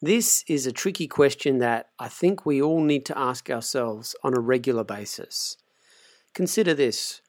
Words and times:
This 0.00 0.44
is 0.46 0.64
a 0.64 0.70
tricky 0.70 1.08
question 1.08 1.58
that 1.58 1.88
I 1.98 2.06
think 2.06 2.46
we 2.46 2.62
all 2.62 2.80
need 2.80 3.04
to 3.06 3.18
ask 3.18 3.50
ourselves 3.50 4.14
on 4.22 4.32
a 4.32 4.40
regular 4.40 4.84
basis. 4.84 5.56
Consider 6.34 6.72
this 6.72 7.20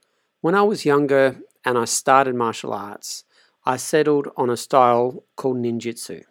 when 0.42 0.54
I 0.54 0.62
was 0.62 0.86
younger 0.86 1.38
and 1.66 1.80
I 1.80 1.86
started 1.86 2.36
martial 2.36 2.72
arts, 2.72 3.24
I 3.66 3.78
settled 3.78 4.28
on 4.38 4.52
a 4.52 4.56
style 4.56 5.24
called 5.36 5.58
ninjutsu. 5.58 6.26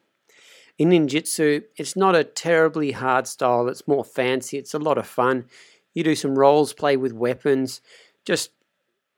In 0.78 0.90
ninjutsu, 0.90 1.64
it's 1.76 1.96
not 1.96 2.14
a 2.14 2.22
terribly 2.22 2.92
hard 2.92 3.26
style, 3.26 3.66
it's 3.66 3.88
more 3.88 4.04
fancy, 4.04 4.58
it's 4.58 4.74
a 4.74 4.78
lot 4.78 4.96
of 4.96 5.08
fun. 5.08 5.46
You 5.92 6.04
do 6.04 6.14
some 6.14 6.38
rolls, 6.38 6.72
play 6.72 6.96
with 6.96 7.12
weapons, 7.12 7.80
just 8.24 8.50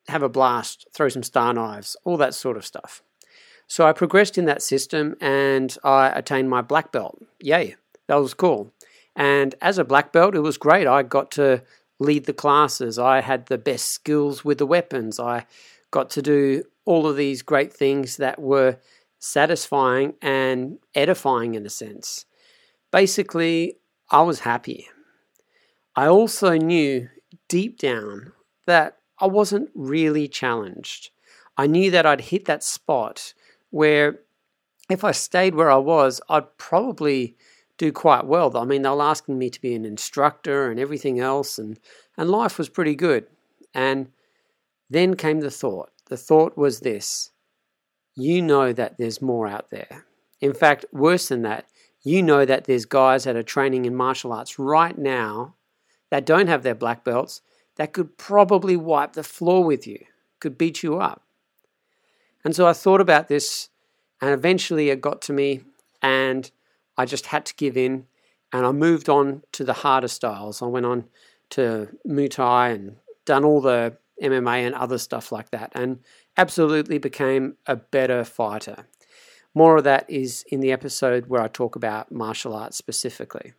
have 0.09 0.23
a 0.23 0.31
blast, 0.31 0.87
throw 0.95 1.11
some 1.11 1.23
star 1.23 1.53
knives, 1.53 1.99
all 2.03 2.17
that 2.17 2.33
sort 2.33 2.57
of 2.57 2.65
stuff. 2.65 3.03
So 3.71 3.87
I 3.87 3.93
progressed 3.93 4.37
in 4.37 4.47
that 4.47 4.63
system 4.63 5.15
and 5.21 5.79
I 5.85 6.09
attained 6.09 6.51
my 6.51 6.61
black 6.61 6.91
belt. 6.91 7.23
Yay, 7.39 7.77
that 8.09 8.17
was 8.17 8.35
cool. 8.35 8.73
And 9.15 9.55
as 9.61 9.79
a 9.79 9.85
black 9.85 10.13
belt, 10.13 10.35
it 10.35 10.41
was 10.41 10.59
great. 10.59 10.89
I 10.89 11.05
got 11.05 11.31
to 11.33 11.63
lead 12.01 12.25
the 12.25 12.33
classes. 12.33 12.99
I 12.99 13.21
had 13.21 13.47
the 13.47 13.59
best 13.59 13.87
skills 13.87 14.45
with 14.45 14.59
the 14.59 14.67
weapons. 14.67 15.21
I 15.21 15.47
got 15.93 16.11
to 16.11 16.21
do 16.21 16.65
all 16.85 17.07
of 17.07 17.17
these 17.17 17.43
great 17.43 17.73
things 17.73 18.17
that 18.17 18.41
were 18.41 18.79
satisfying 19.21 20.15
and 20.21 20.81
edifying 20.97 21.55
in 21.55 21.65
a 21.65 21.71
sense. 21.71 22.27
Basically, 22.91 23.77
I 24.11 24.23
was 24.23 24.41
happy. 24.41 24.89
I 25.95 26.07
also 26.07 26.57
knew 26.57 27.09
deep 27.49 27.79
down 27.79 28.33
that 28.67 28.97
I 29.21 29.29
wasn't 29.29 29.71
really 29.77 30.27
challenged. 30.27 31.11
I 31.57 31.69
knew 31.69 31.93
that 31.93 32.05
I'd 32.05 32.23
hit 32.23 32.47
that 32.47 32.65
spot 32.65 33.33
where 33.71 34.21
if 34.89 35.05
I 35.05 35.13
stayed 35.13 35.55
where 35.55 35.71
I 35.71 35.77
was, 35.77 36.21
I'd 36.29 36.57
probably 36.59 37.37
do 37.79 37.93
quite 37.93 38.27
well. 38.27 38.57
I 38.57 38.65
mean, 38.65 38.83
they 38.83 38.89
were 38.91 39.03
asking 39.03 39.39
me 39.39 39.49
to 39.51 39.61
be 39.61 39.75
an 39.75 39.85
instructor 39.85 40.71
and 40.71 40.79
everything 40.79 41.19
else, 41.19 41.59
and, 41.59 41.79
and 42.17 42.31
life 42.31 42.59
was 42.59 42.69
pretty 42.69 42.95
good. 42.95 43.27
And 43.73 44.11
then 44.91 45.15
came 45.15 45.41
the 45.41 45.51
thought. 45.51 45.91
The 46.07 46.17
thought 46.17 46.59
was 46.59 46.81
this 46.81 47.31
you 48.17 48.43
know 48.43 48.73
that 48.73 48.99
there's 48.99 49.23
more 49.23 49.47
out 49.47 49.71
there. 49.71 50.05
In 50.41 50.53
fact, 50.53 50.85
worse 50.93 51.29
than 51.29 51.43
that, 51.43 51.67
you 52.03 52.23
know 52.23 52.45
that 52.45 52.65
there's 52.65 52.85
guys 52.85 53.25
that 53.25 53.37
are 53.37 53.43
training 53.43 53.85
in 53.85 53.95
martial 53.95 54.33
arts 54.33 54.59
right 54.59 54.97
now 54.97 55.55
that 56.11 56.27
don't 56.27 56.49
have 56.49 56.63
their 56.63 56.75
black 56.75 57.05
belts 57.05 57.43
that 57.77 57.93
could 57.93 58.19
probably 58.19 58.77
wipe 58.77 59.13
the 59.13 59.23
floor 59.23 59.65
with 59.65 59.87
you, 59.87 60.05
could 60.41 60.59
beat 60.59 60.83
you 60.83 60.99
up. 60.99 61.23
And 62.45 62.55
so 62.55 62.67
I 62.67 62.73
thought 62.73 63.01
about 63.01 63.29
this, 63.29 63.69
and 64.21 64.31
eventually 64.31 64.91
it 64.91 65.01
got 65.01 65.21
to 65.23 65.33
me, 65.33 65.63
and 66.03 66.51
I 66.97 67.05
just 67.05 67.27
had 67.27 67.45
to 67.47 67.55
give 67.55 67.77
in. 67.77 68.07
And 68.53 68.67
I 68.67 68.73
moved 68.73 69.09
on 69.09 69.43
to 69.53 69.65
the 69.65 69.73
harder 69.73 70.09
styles. 70.09 70.61
I 70.61 70.67
went 70.67 70.87
on 70.87 71.05
to 71.51 71.89
Muay 72.07 72.31
Thai 72.31 72.71
and 72.71 72.97
done 73.25 73.45
all 73.45 73.61
the 73.61 73.97
MMA 74.23 74.67
and 74.67 74.75
other 74.75 74.99
stuff 74.99 75.31
like 75.31 75.51
that, 75.51 75.71
and 75.75 76.01
absolutely 76.37 76.99
became 76.99 77.57
a 77.67 77.77
better 77.77 78.25
fighter. 78.25 78.87
More 79.55 79.77
of 79.77 79.85
that 79.85 80.09
is 80.09 80.45
in 80.49 80.61
the 80.61 80.73
episode 80.73 81.27
where 81.27 81.43
I 81.43 81.49
talk 81.49 81.77
about 81.77 82.13
martial 82.13 82.55
arts 82.55 82.77
specifically. 82.77 83.53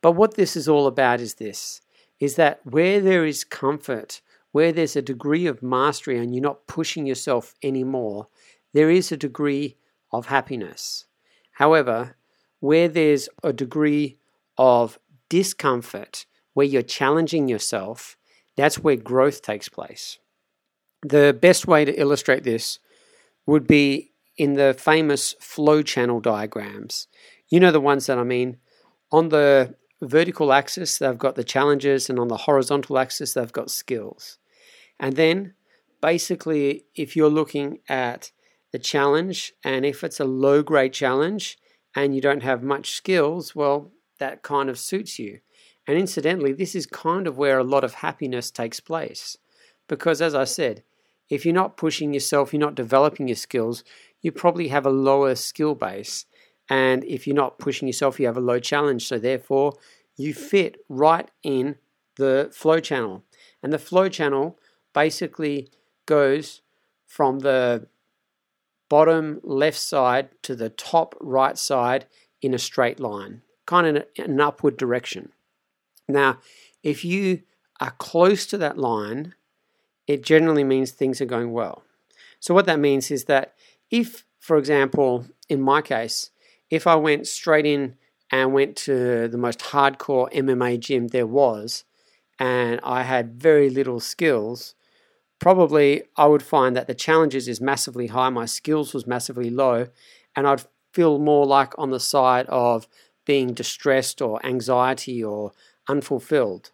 But 0.00 0.12
what 0.12 0.34
this 0.34 0.56
is 0.56 0.68
all 0.68 0.86
about 0.86 1.20
is 1.20 1.34
this 1.34 1.82
is 2.20 2.36
that 2.36 2.60
where 2.64 3.00
there 3.00 3.24
is 3.24 3.44
comfort, 3.44 4.20
where 4.52 4.72
there's 4.72 4.96
a 4.96 5.02
degree 5.02 5.46
of 5.46 5.62
mastery 5.62 6.18
and 6.18 6.34
you're 6.34 6.42
not 6.42 6.66
pushing 6.66 7.06
yourself 7.06 7.54
anymore, 7.62 8.28
there 8.72 8.90
is 8.90 9.12
a 9.12 9.16
degree 9.16 9.76
of 10.12 10.26
happiness. 10.26 11.06
However, 11.52 12.16
where 12.60 12.88
there's 12.88 13.28
a 13.42 13.52
degree 13.52 14.18
of 14.58 14.98
discomfort, 15.28 16.26
where 16.54 16.66
you're 16.66 16.82
challenging 16.82 17.48
yourself, 17.48 18.16
that's 18.56 18.78
where 18.78 18.96
growth 18.96 19.42
takes 19.42 19.68
place. 19.68 20.18
The 21.02 21.36
best 21.40 21.66
way 21.66 21.84
to 21.84 21.98
illustrate 21.98 22.44
this 22.44 22.78
would 23.46 23.66
be 23.66 24.12
in 24.36 24.54
the 24.54 24.74
famous 24.74 25.34
flow 25.40 25.82
channel 25.82 26.20
diagrams. 26.20 27.08
You 27.48 27.60
know 27.60 27.72
the 27.72 27.80
ones 27.80 28.06
that 28.06 28.18
I 28.18 28.24
mean. 28.24 28.58
On 29.12 29.28
the 29.28 29.74
vertical 30.02 30.52
axis, 30.52 30.98
they've 30.98 31.18
got 31.18 31.36
the 31.36 31.44
challenges, 31.44 32.10
and 32.10 32.18
on 32.18 32.28
the 32.28 32.36
horizontal 32.36 32.98
axis, 32.98 33.34
they've 33.34 33.52
got 33.52 33.70
skills. 33.70 34.38
And 35.00 35.16
then 35.16 35.54
basically, 36.00 36.84
if 36.94 37.16
you're 37.16 37.30
looking 37.30 37.80
at 37.88 38.30
the 38.70 38.78
challenge, 38.78 39.54
and 39.64 39.84
if 39.84 40.04
it's 40.04 40.20
a 40.20 40.24
low 40.24 40.62
grade 40.62 40.92
challenge 40.92 41.58
and 41.96 42.14
you 42.14 42.20
don't 42.20 42.44
have 42.44 42.62
much 42.62 42.92
skills, 42.92 43.56
well, 43.56 43.90
that 44.20 44.42
kind 44.42 44.68
of 44.68 44.78
suits 44.78 45.18
you. 45.18 45.40
And 45.88 45.98
incidentally, 45.98 46.52
this 46.52 46.74
is 46.74 46.86
kind 46.86 47.26
of 47.26 47.38
where 47.38 47.58
a 47.58 47.64
lot 47.64 47.82
of 47.82 47.94
happiness 47.94 48.50
takes 48.50 48.78
place. 48.78 49.36
Because 49.88 50.22
as 50.22 50.34
I 50.34 50.44
said, 50.44 50.84
if 51.30 51.44
you're 51.44 51.54
not 51.54 51.76
pushing 51.76 52.12
yourself, 52.12 52.52
you're 52.52 52.60
not 52.60 52.74
developing 52.74 53.26
your 53.26 53.36
skills, 53.36 53.82
you 54.20 54.30
probably 54.30 54.68
have 54.68 54.86
a 54.86 54.90
lower 54.90 55.34
skill 55.34 55.74
base. 55.74 56.26
And 56.68 57.02
if 57.04 57.26
you're 57.26 57.34
not 57.34 57.58
pushing 57.58 57.88
yourself, 57.88 58.20
you 58.20 58.26
have 58.26 58.36
a 58.36 58.40
low 58.40 58.60
challenge. 58.60 59.08
So 59.08 59.18
therefore, 59.18 59.72
you 60.16 60.34
fit 60.34 60.76
right 60.88 61.28
in 61.42 61.76
the 62.16 62.50
flow 62.52 62.78
channel. 62.78 63.24
And 63.62 63.72
the 63.72 63.78
flow 63.78 64.08
channel 64.08 64.59
basically 64.92 65.68
goes 66.06 66.62
from 67.06 67.40
the 67.40 67.86
bottom 68.88 69.40
left 69.42 69.78
side 69.78 70.28
to 70.42 70.54
the 70.54 70.70
top 70.70 71.14
right 71.20 71.56
side 71.56 72.06
in 72.42 72.54
a 72.54 72.58
straight 72.58 73.00
line, 73.00 73.42
kind 73.66 73.96
of 73.96 74.04
an 74.18 74.40
upward 74.40 74.76
direction. 74.76 75.32
Now, 76.08 76.38
if 76.82 77.04
you 77.04 77.42
are 77.80 77.92
close 77.92 78.46
to 78.46 78.58
that 78.58 78.78
line, 78.78 79.34
it 80.06 80.22
generally 80.22 80.64
means 80.64 80.90
things 80.90 81.20
are 81.20 81.26
going 81.26 81.52
well. 81.52 81.84
So, 82.40 82.54
what 82.54 82.66
that 82.66 82.80
means 82.80 83.10
is 83.10 83.26
that 83.26 83.54
if, 83.90 84.24
for 84.38 84.56
example, 84.56 85.26
in 85.48 85.60
my 85.60 85.82
case, 85.82 86.30
if 86.70 86.86
I 86.86 86.96
went 86.96 87.26
straight 87.26 87.66
in 87.66 87.96
and 88.30 88.52
went 88.52 88.76
to 88.76 89.28
the 89.28 89.38
most 89.38 89.58
hardcore 89.58 90.32
MMA 90.32 90.80
gym 90.80 91.08
there 91.08 91.26
was, 91.26 91.84
and 92.38 92.80
I 92.82 93.02
had 93.02 93.40
very 93.40 93.68
little 93.68 94.00
skills, 94.00 94.74
probably 95.40 96.02
I 96.16 96.26
would 96.26 96.42
find 96.42 96.76
that 96.76 96.86
the 96.86 96.94
challenges 96.94 97.48
is 97.48 97.60
massively 97.60 98.08
high, 98.08 98.28
my 98.28 98.46
skills 98.46 98.94
was 98.94 99.06
massively 99.06 99.50
low, 99.50 99.88
and 100.36 100.46
I'd 100.46 100.64
feel 100.92 101.18
more 101.18 101.46
like 101.46 101.76
on 101.78 101.90
the 101.90 102.00
side 102.00 102.46
of 102.46 102.86
being 103.24 103.52
distressed 103.54 104.20
or 104.20 104.44
anxiety 104.44 105.22
or 105.24 105.52
unfulfilled. 105.88 106.70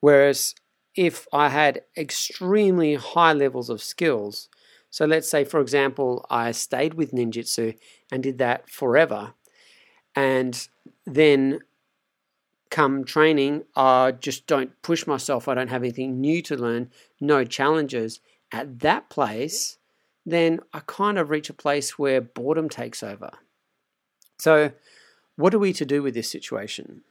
Whereas 0.00 0.54
if 0.94 1.26
I 1.32 1.48
had 1.48 1.82
extremely 1.96 2.94
high 2.94 3.32
levels 3.32 3.70
of 3.70 3.82
skills, 3.82 4.48
so 4.90 5.06
let's 5.06 5.28
say, 5.28 5.44
for 5.44 5.60
example, 5.60 6.24
I 6.30 6.52
stayed 6.52 6.94
with 6.94 7.12
ninjutsu 7.12 7.76
and 8.12 8.22
did 8.22 8.38
that 8.38 8.70
forever, 8.70 9.34
and 10.14 10.68
then 11.04 11.60
come 12.74 13.04
training, 13.04 13.62
I 13.76 14.10
just 14.10 14.48
don't 14.48 14.72
push 14.82 15.06
myself. 15.06 15.46
I 15.46 15.54
don't 15.54 15.68
have 15.68 15.84
anything 15.84 16.20
new 16.20 16.42
to 16.42 16.56
learn, 16.56 16.90
no 17.20 17.44
challenges 17.44 18.18
at 18.50 18.80
that 18.80 19.08
place. 19.08 19.78
Then 20.26 20.58
I 20.72 20.80
kind 20.84 21.16
of 21.16 21.30
reach 21.30 21.48
a 21.48 21.54
place 21.54 21.98
where 22.00 22.20
boredom 22.20 22.68
takes 22.68 23.04
over. 23.04 23.30
So, 24.40 24.72
what 25.36 25.54
are 25.54 25.60
we 25.60 25.72
to 25.72 25.84
do 25.84 26.02
with 26.02 26.14
this 26.14 26.28
situation? 26.28 27.02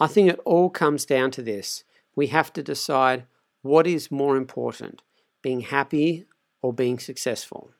I 0.00 0.08
think 0.08 0.28
it 0.28 0.40
all 0.44 0.70
comes 0.70 1.04
down 1.04 1.30
to 1.32 1.42
this. 1.42 1.84
We 2.16 2.26
have 2.28 2.52
to 2.54 2.62
decide 2.62 3.26
what 3.62 3.86
is 3.86 4.10
more 4.10 4.36
important 4.36 5.02
being 5.40 5.60
happy 5.60 6.24
or 6.62 6.72
being 6.72 6.98
successful. 6.98 7.70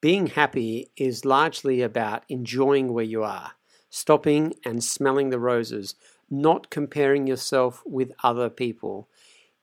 Being 0.00 0.28
happy 0.28 0.90
is 0.96 1.24
largely 1.24 1.80
about 1.80 2.24
enjoying 2.28 2.92
where 2.92 3.04
you 3.04 3.22
are, 3.22 3.52
stopping 3.88 4.54
and 4.64 4.82
smelling 4.82 5.30
the 5.30 5.38
roses, 5.38 5.94
not 6.30 6.70
comparing 6.70 7.26
yourself 7.26 7.82
with 7.84 8.12
other 8.22 8.48
people, 8.48 9.08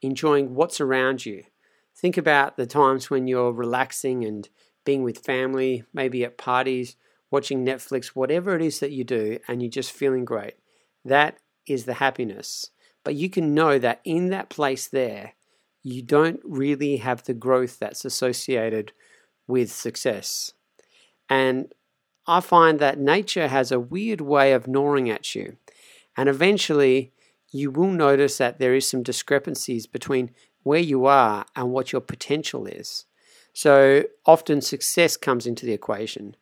enjoying 0.01 0.53
what's 0.53 0.81
around 0.81 1.25
you. 1.25 1.43
Think 1.95 2.17
about 2.17 2.57
the 2.57 2.67
times 2.67 3.09
when 3.09 3.27
you're 3.27 3.51
relaxing 3.51 4.23
and 4.25 4.47
being 4.85 5.03
with 5.03 5.25
family, 5.25 5.83
maybe 5.93 6.23
at 6.23 6.37
parties, 6.37 6.95
watching 7.31 7.65
Netflix, 7.65 8.07
whatever 8.07 8.55
it 8.55 8.61
is 8.61 8.79
that 8.79 8.91
you 8.91 9.03
do, 9.03 9.39
and 9.47 9.61
you're 9.61 9.71
just 9.71 9.91
feeling 9.91 10.25
great. 10.25 10.55
That 11.03 11.37
is 11.65 11.85
the 11.85 11.95
happiness. 11.95 12.71
But 13.03 13.15
you 13.15 13.29
can 13.29 13.53
know 13.53 13.79
that 13.79 14.01
in 14.03 14.29
that 14.29 14.49
place 14.49 14.87
there, 14.87 15.33
you 15.83 16.01
don't 16.01 16.41
really 16.43 16.97
have 16.97 17.23
the 17.23 17.33
growth 17.33 17.79
that's 17.79 18.05
associated 18.05 18.91
with 19.47 19.71
success. 19.71 20.51
And 21.29 21.73
I 22.27 22.41
find 22.41 22.79
that 22.79 22.99
nature 22.99 23.47
has 23.47 23.71
a 23.71 23.79
weird 23.79 24.19
way 24.21 24.51
of 24.51 24.67
gnawing 24.67 25.09
at 25.09 25.33
you. 25.33 25.57
And 26.17 26.27
eventually, 26.27 27.13
you 27.51 27.71
will 27.71 27.91
notice 27.91 28.37
that 28.39 28.59
there 28.59 28.75
is 28.75 28.87
some 28.87 29.03
discrepancies 29.03 29.87
between 29.87 30.31
where 30.63 30.79
you 30.79 31.05
are 31.05 31.45
and 31.55 31.71
what 31.71 31.93
your 31.93 32.01
potential 32.01 32.65
is. 32.65 33.05
So 33.53 34.03
often 34.25 34.61
success 34.61 35.15
comes 35.15 35.47
into 35.47 35.65
the 35.65 35.71
equation. 35.71 36.35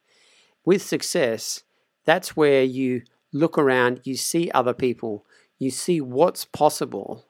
With 0.65 0.81
success, 0.81 1.63
that's 2.05 2.35
where 2.35 2.63
you 2.63 3.03
look 3.31 3.57
around, 3.57 4.01
you 4.03 4.15
see 4.15 4.49
other 4.51 4.73
people, 4.73 5.25
you 5.59 5.69
see 5.69 6.01
what's 6.01 6.45
possible, 6.45 7.25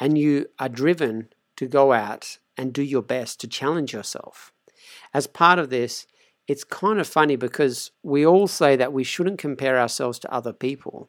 and 0.00 0.18
you 0.18 0.46
are 0.58 0.68
driven 0.68 1.28
to 1.56 1.66
go 1.66 1.92
out 1.92 2.38
and 2.56 2.72
do 2.72 2.82
your 2.82 3.02
best 3.02 3.40
to 3.40 3.48
challenge 3.48 3.92
yourself. 3.92 4.52
As 5.14 5.26
part 5.26 5.58
of 5.58 5.70
this, 5.70 6.06
it's 6.46 6.64
kind 6.64 6.98
of 6.98 7.06
funny 7.06 7.36
because 7.36 7.90
we 8.02 8.26
all 8.26 8.48
say 8.48 8.76
that 8.76 8.92
we 8.92 9.04
shouldn't 9.04 9.38
compare 9.38 9.78
ourselves 9.78 10.18
to 10.20 10.32
other 10.32 10.52
people. 10.52 11.08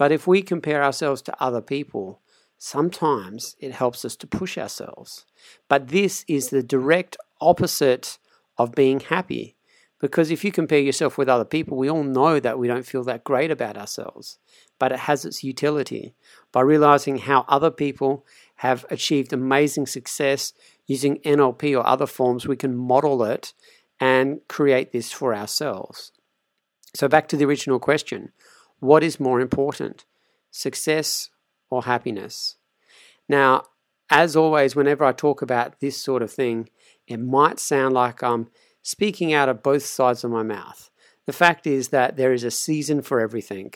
But 0.00 0.12
if 0.12 0.26
we 0.26 0.40
compare 0.40 0.82
ourselves 0.82 1.20
to 1.20 1.44
other 1.44 1.60
people, 1.60 2.22
sometimes 2.56 3.54
it 3.60 3.72
helps 3.72 4.02
us 4.02 4.16
to 4.16 4.26
push 4.26 4.56
ourselves. 4.56 5.26
But 5.68 5.88
this 5.88 6.24
is 6.26 6.48
the 6.48 6.62
direct 6.62 7.18
opposite 7.38 8.16
of 8.56 8.74
being 8.74 9.00
happy. 9.00 9.58
Because 10.00 10.30
if 10.30 10.42
you 10.42 10.52
compare 10.52 10.78
yourself 10.78 11.18
with 11.18 11.28
other 11.28 11.44
people, 11.44 11.76
we 11.76 11.90
all 11.90 12.02
know 12.02 12.40
that 12.40 12.58
we 12.58 12.66
don't 12.66 12.86
feel 12.86 13.04
that 13.04 13.24
great 13.24 13.50
about 13.50 13.76
ourselves. 13.76 14.38
But 14.78 14.90
it 14.90 15.00
has 15.00 15.26
its 15.26 15.44
utility. 15.44 16.14
By 16.50 16.62
realizing 16.62 17.18
how 17.18 17.44
other 17.46 17.70
people 17.70 18.24
have 18.54 18.86
achieved 18.88 19.34
amazing 19.34 19.86
success 19.86 20.54
using 20.86 21.18
NLP 21.26 21.78
or 21.78 21.86
other 21.86 22.06
forms, 22.06 22.48
we 22.48 22.56
can 22.56 22.74
model 22.74 23.22
it 23.22 23.52
and 24.00 24.40
create 24.48 24.92
this 24.92 25.12
for 25.12 25.34
ourselves. 25.34 26.12
So, 26.94 27.06
back 27.06 27.28
to 27.28 27.36
the 27.36 27.44
original 27.44 27.78
question 27.78 28.32
what 28.80 29.02
is 29.04 29.20
more 29.20 29.40
important, 29.40 30.04
success 30.50 31.30
or 31.70 31.84
happiness? 31.84 32.56
Now, 33.28 33.64
as 34.10 34.34
always, 34.34 34.74
whenever 34.74 35.04
I 35.04 35.12
talk 35.12 35.40
about 35.40 35.80
this 35.80 35.96
sort 35.96 36.22
of 36.22 36.32
thing, 36.32 36.68
it 37.06 37.18
might 37.20 37.60
sound 37.60 37.94
like 37.94 38.22
I'm 38.22 38.48
speaking 38.82 39.32
out 39.32 39.48
of 39.48 39.62
both 39.62 39.84
sides 39.84 40.24
of 40.24 40.30
my 40.30 40.42
mouth. 40.42 40.90
The 41.26 41.32
fact 41.32 41.66
is 41.66 41.88
that 41.88 42.16
there 42.16 42.32
is 42.32 42.42
a 42.42 42.50
season 42.50 43.02
for 43.02 43.20
everything. 43.20 43.72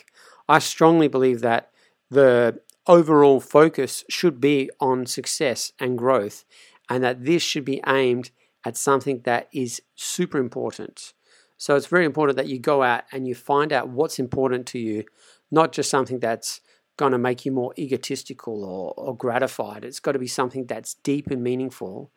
I 0.49 0.59
strongly 0.59 1.07
believe 1.07 1.41
that 1.41 1.71
the 2.09 2.59
overall 2.87 3.39
focus 3.39 4.03
should 4.09 4.41
be 4.41 4.69
on 4.79 5.05
success 5.05 5.71
and 5.79 5.97
growth, 5.97 6.43
and 6.89 7.03
that 7.03 7.23
this 7.23 7.41
should 7.41 7.65
be 7.65 7.81
aimed 7.87 8.31
at 8.65 8.77
something 8.77 9.21
that 9.23 9.47
is 9.53 9.81
super 9.95 10.37
important. 10.37 11.13
So 11.57 11.75
it's 11.75 11.87
very 11.87 12.05
important 12.05 12.37
that 12.37 12.47
you 12.47 12.59
go 12.59 12.83
out 12.83 13.03
and 13.11 13.27
you 13.27 13.35
find 13.35 13.71
out 13.71 13.89
what's 13.89 14.19
important 14.19 14.65
to 14.67 14.79
you, 14.79 15.05
not 15.51 15.71
just 15.71 15.89
something 15.89 16.19
that's 16.19 16.61
going 16.97 17.11
to 17.11 17.17
make 17.17 17.45
you 17.45 17.51
more 17.51 17.73
egotistical 17.77 18.63
or, 18.63 18.93
or 18.97 19.15
gratified. 19.15 19.83
It's 19.83 19.99
got 19.99 20.13
to 20.13 20.19
be 20.19 20.27
something 20.27 20.65
that's 20.65 20.95
deep 20.95 21.27
and 21.29 21.43
meaningful 21.43 22.11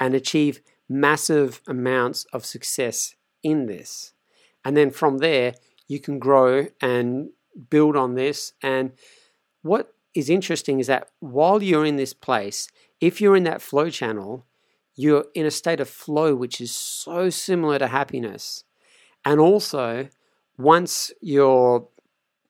and 0.00 0.14
achieve 0.14 0.60
massive 0.88 1.60
amounts 1.66 2.24
of 2.32 2.44
success 2.44 3.14
in 3.42 3.66
this. 3.66 4.12
And 4.64 4.76
then 4.76 4.90
from 4.90 5.18
there, 5.18 5.54
you 5.88 6.00
can 6.00 6.18
grow 6.18 6.66
and 6.80 7.30
build 7.70 7.96
on 7.96 8.14
this. 8.14 8.52
And 8.62 8.92
what 9.62 9.94
is 10.14 10.30
interesting 10.30 10.80
is 10.80 10.86
that 10.86 11.10
while 11.20 11.62
you're 11.62 11.84
in 11.84 11.96
this 11.96 12.14
place, 12.14 12.68
if 13.00 13.20
you're 13.20 13.36
in 13.36 13.44
that 13.44 13.62
flow 13.62 13.90
channel, 13.90 14.46
you're 14.94 15.26
in 15.34 15.44
a 15.44 15.50
state 15.50 15.80
of 15.80 15.88
flow 15.88 16.34
which 16.34 16.60
is 16.60 16.74
so 16.74 17.28
similar 17.30 17.78
to 17.78 17.88
happiness. 17.88 18.64
And 19.24 19.40
also, 19.40 20.08
once 20.58 21.12
you're 21.20 21.88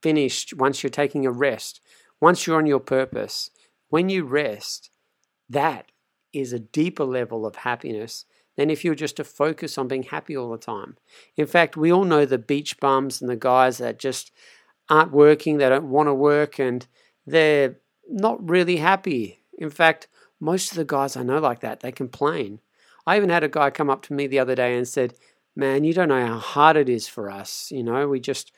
finished, 0.02 0.54
once 0.54 0.82
you're 0.82 0.90
taking 0.90 1.24
a 1.24 1.30
rest, 1.30 1.80
once 2.20 2.46
you're 2.46 2.58
on 2.58 2.66
your 2.66 2.80
purpose, 2.80 3.50
when 3.88 4.08
you 4.08 4.24
rest, 4.24 4.90
that 5.48 5.92
is 6.32 6.52
a 6.52 6.58
deeper 6.58 7.04
level 7.04 7.46
of 7.46 7.56
happiness 7.56 8.24
than 8.56 8.70
if 8.70 8.84
you're 8.84 8.94
just 8.94 9.16
to 9.16 9.24
focus 9.24 9.78
on 9.78 9.88
being 9.88 10.04
happy 10.04 10.36
all 10.36 10.50
the 10.50 10.58
time. 10.58 10.96
In 11.36 11.46
fact, 11.46 11.76
we 11.76 11.92
all 11.92 12.04
know 12.04 12.24
the 12.24 12.38
beach 12.38 12.78
bums 12.80 13.20
and 13.20 13.30
the 13.30 13.36
guys 13.36 13.78
that 13.78 13.98
just 13.98 14.32
aren't 14.88 15.12
working, 15.12 15.58
they 15.58 15.68
don't 15.68 15.90
want 15.90 16.08
to 16.08 16.14
work, 16.14 16.58
and 16.58 16.86
they're 17.26 17.76
not 18.08 18.48
really 18.48 18.76
happy. 18.76 19.40
In 19.58 19.70
fact, 19.70 20.08
most 20.40 20.70
of 20.70 20.76
the 20.76 20.84
guys 20.84 21.16
I 21.16 21.22
know 21.22 21.38
like 21.38 21.60
that, 21.60 21.80
they 21.80 21.92
complain. 21.92 22.60
I 23.06 23.16
even 23.16 23.30
had 23.30 23.44
a 23.44 23.48
guy 23.48 23.70
come 23.70 23.90
up 23.90 24.02
to 24.02 24.12
me 24.12 24.26
the 24.26 24.38
other 24.38 24.54
day 24.54 24.76
and 24.76 24.86
said, 24.86 25.14
Man, 25.56 25.84
you 25.84 25.92
don't 25.92 26.08
know 26.08 26.26
how 26.26 26.38
hard 26.38 26.76
it 26.76 26.88
is 26.88 27.06
for 27.06 27.30
us. 27.30 27.70
You 27.70 27.82
know, 27.82 28.08
we 28.08 28.20
just, 28.20 28.52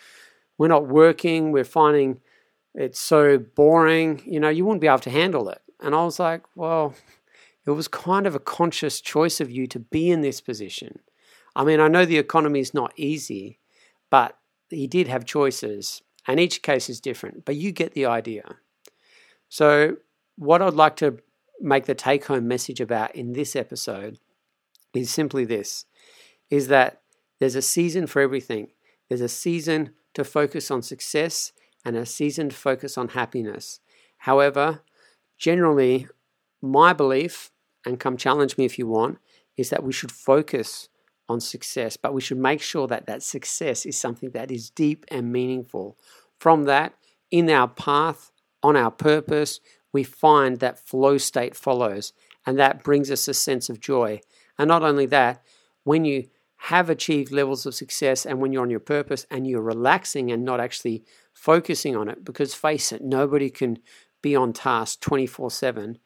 we're 0.56 0.68
not 0.68 0.86
working, 0.88 1.52
we're 1.52 1.64
finding 1.64 2.20
it's 2.76 3.00
so 3.00 3.38
boring. 3.38 4.22
You 4.26 4.38
know, 4.38 4.50
you 4.50 4.64
wouldn't 4.64 4.82
be 4.82 4.86
able 4.86 4.98
to 5.00 5.10
handle 5.10 5.48
it. 5.48 5.62
And 5.80 5.94
I 5.94 6.04
was 6.04 6.20
like, 6.20 6.42
Well, 6.54 6.94
it 7.66 7.70
was 7.70 7.88
kind 7.88 8.26
of 8.26 8.34
a 8.34 8.40
conscious 8.40 9.00
choice 9.00 9.40
of 9.40 9.50
you 9.50 9.66
to 9.68 9.80
be 9.80 10.10
in 10.10 10.20
this 10.20 10.40
position. 10.40 11.00
I 11.56 11.64
mean, 11.64 11.80
I 11.80 11.88
know 11.88 12.04
the 12.04 12.18
economy 12.18 12.60
is 12.60 12.74
not 12.74 12.92
easy, 12.96 13.58
but 14.10 14.36
he 14.68 14.86
did 14.86 15.08
have 15.08 15.24
choices, 15.24 16.02
and 16.26 16.38
each 16.38 16.62
case 16.62 16.90
is 16.90 17.00
different, 17.00 17.44
but 17.44 17.56
you 17.56 17.72
get 17.72 17.94
the 17.94 18.04
idea. 18.04 18.56
So, 19.48 19.96
what 20.36 20.60
I'd 20.60 20.74
like 20.74 20.96
to 20.96 21.18
make 21.60 21.86
the 21.86 21.94
take 21.94 22.26
home 22.26 22.46
message 22.46 22.80
about 22.80 23.16
in 23.16 23.32
this 23.32 23.56
episode 23.56 24.18
is 24.92 25.10
simply 25.10 25.46
this 25.46 25.86
is 26.50 26.68
that 26.68 27.02
there's 27.38 27.56
a 27.56 27.62
season 27.62 28.06
for 28.06 28.20
everything. 28.22 28.68
There's 29.08 29.20
a 29.20 29.28
season 29.28 29.90
to 30.14 30.24
focus 30.24 30.70
on 30.70 30.82
success 30.82 31.52
and 31.84 31.96
a 31.96 32.06
season 32.06 32.48
to 32.48 32.56
focus 32.56 32.96
on 32.98 33.08
happiness. 33.08 33.80
However, 34.18 34.82
generally, 35.38 36.08
my 36.62 36.92
belief 36.92 37.50
and 37.86 38.00
come 38.00 38.16
challenge 38.16 38.58
me 38.58 38.64
if 38.64 38.78
you 38.78 38.86
want, 38.86 39.18
is 39.56 39.70
that 39.70 39.84
we 39.84 39.92
should 39.92 40.12
focus 40.12 40.88
on 41.28 41.40
success, 41.40 41.96
but 41.96 42.12
we 42.12 42.20
should 42.20 42.38
make 42.38 42.60
sure 42.60 42.86
that 42.88 43.06
that 43.06 43.22
success 43.22 43.86
is 43.86 43.98
something 43.98 44.30
that 44.30 44.50
is 44.50 44.70
deep 44.70 45.06
and 45.08 45.32
meaningful. 45.32 45.96
From 46.38 46.64
that, 46.64 46.94
in 47.30 47.48
our 47.48 47.68
path, 47.68 48.30
on 48.62 48.76
our 48.76 48.90
purpose, 48.90 49.60
we 49.92 50.02
find 50.02 50.58
that 50.58 50.78
flow 50.78 51.16
state 51.16 51.56
follows, 51.56 52.12
and 52.44 52.58
that 52.58 52.84
brings 52.84 53.10
us 53.10 53.28
a 53.28 53.34
sense 53.34 53.70
of 53.70 53.80
joy. 53.80 54.20
And 54.58 54.68
not 54.68 54.82
only 54.82 55.06
that, 55.06 55.42
when 55.84 56.04
you 56.04 56.28
have 56.66 56.90
achieved 56.90 57.30
levels 57.30 57.64
of 57.64 57.74
success 57.74 58.26
and 58.26 58.40
when 58.40 58.52
you're 58.52 58.62
on 58.62 58.70
your 58.70 58.80
purpose 58.80 59.24
and 59.30 59.46
you're 59.46 59.62
relaxing 59.62 60.32
and 60.32 60.44
not 60.44 60.58
actually 60.58 61.04
focusing 61.32 61.94
on 61.96 62.08
it, 62.08 62.24
because 62.24 62.54
face 62.54 62.90
it, 62.90 63.02
nobody 63.02 63.50
can 63.50 63.78
be 64.20 64.34
on 64.34 64.52
task 64.52 65.00
24 65.00 65.50
7 65.50 65.98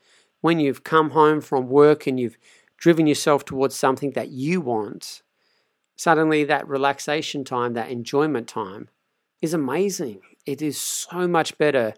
when 0.42 0.60
you've 0.60 0.84
come 0.84 1.10
home 1.10 1.40
from 1.40 1.68
work 1.68 2.06
and 2.06 2.20
you've 2.20 2.36
driven 2.76 3.06
yourself 3.06 3.44
towards 3.44 3.74
something 3.74 4.12
that 4.12 4.28
you 4.28 4.60
want, 4.60 5.22
suddenly 5.96 6.44
that 6.44 6.68
relaxation 6.68 7.44
time, 7.44 7.74
that 7.74 7.90
enjoyment 7.90 8.48
time 8.48 8.88
is 9.40 9.54
amazing. 9.54 10.20
It 10.46 10.60
is 10.60 10.78
so 10.80 11.28
much 11.28 11.56
better 11.58 11.94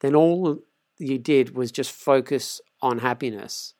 than 0.00 0.14
all 0.14 0.58
you 0.98 1.18
did 1.18 1.56
was 1.56 1.72
just 1.72 1.90
focus 1.92 2.60
on 2.80 2.98
happiness. 2.98 3.74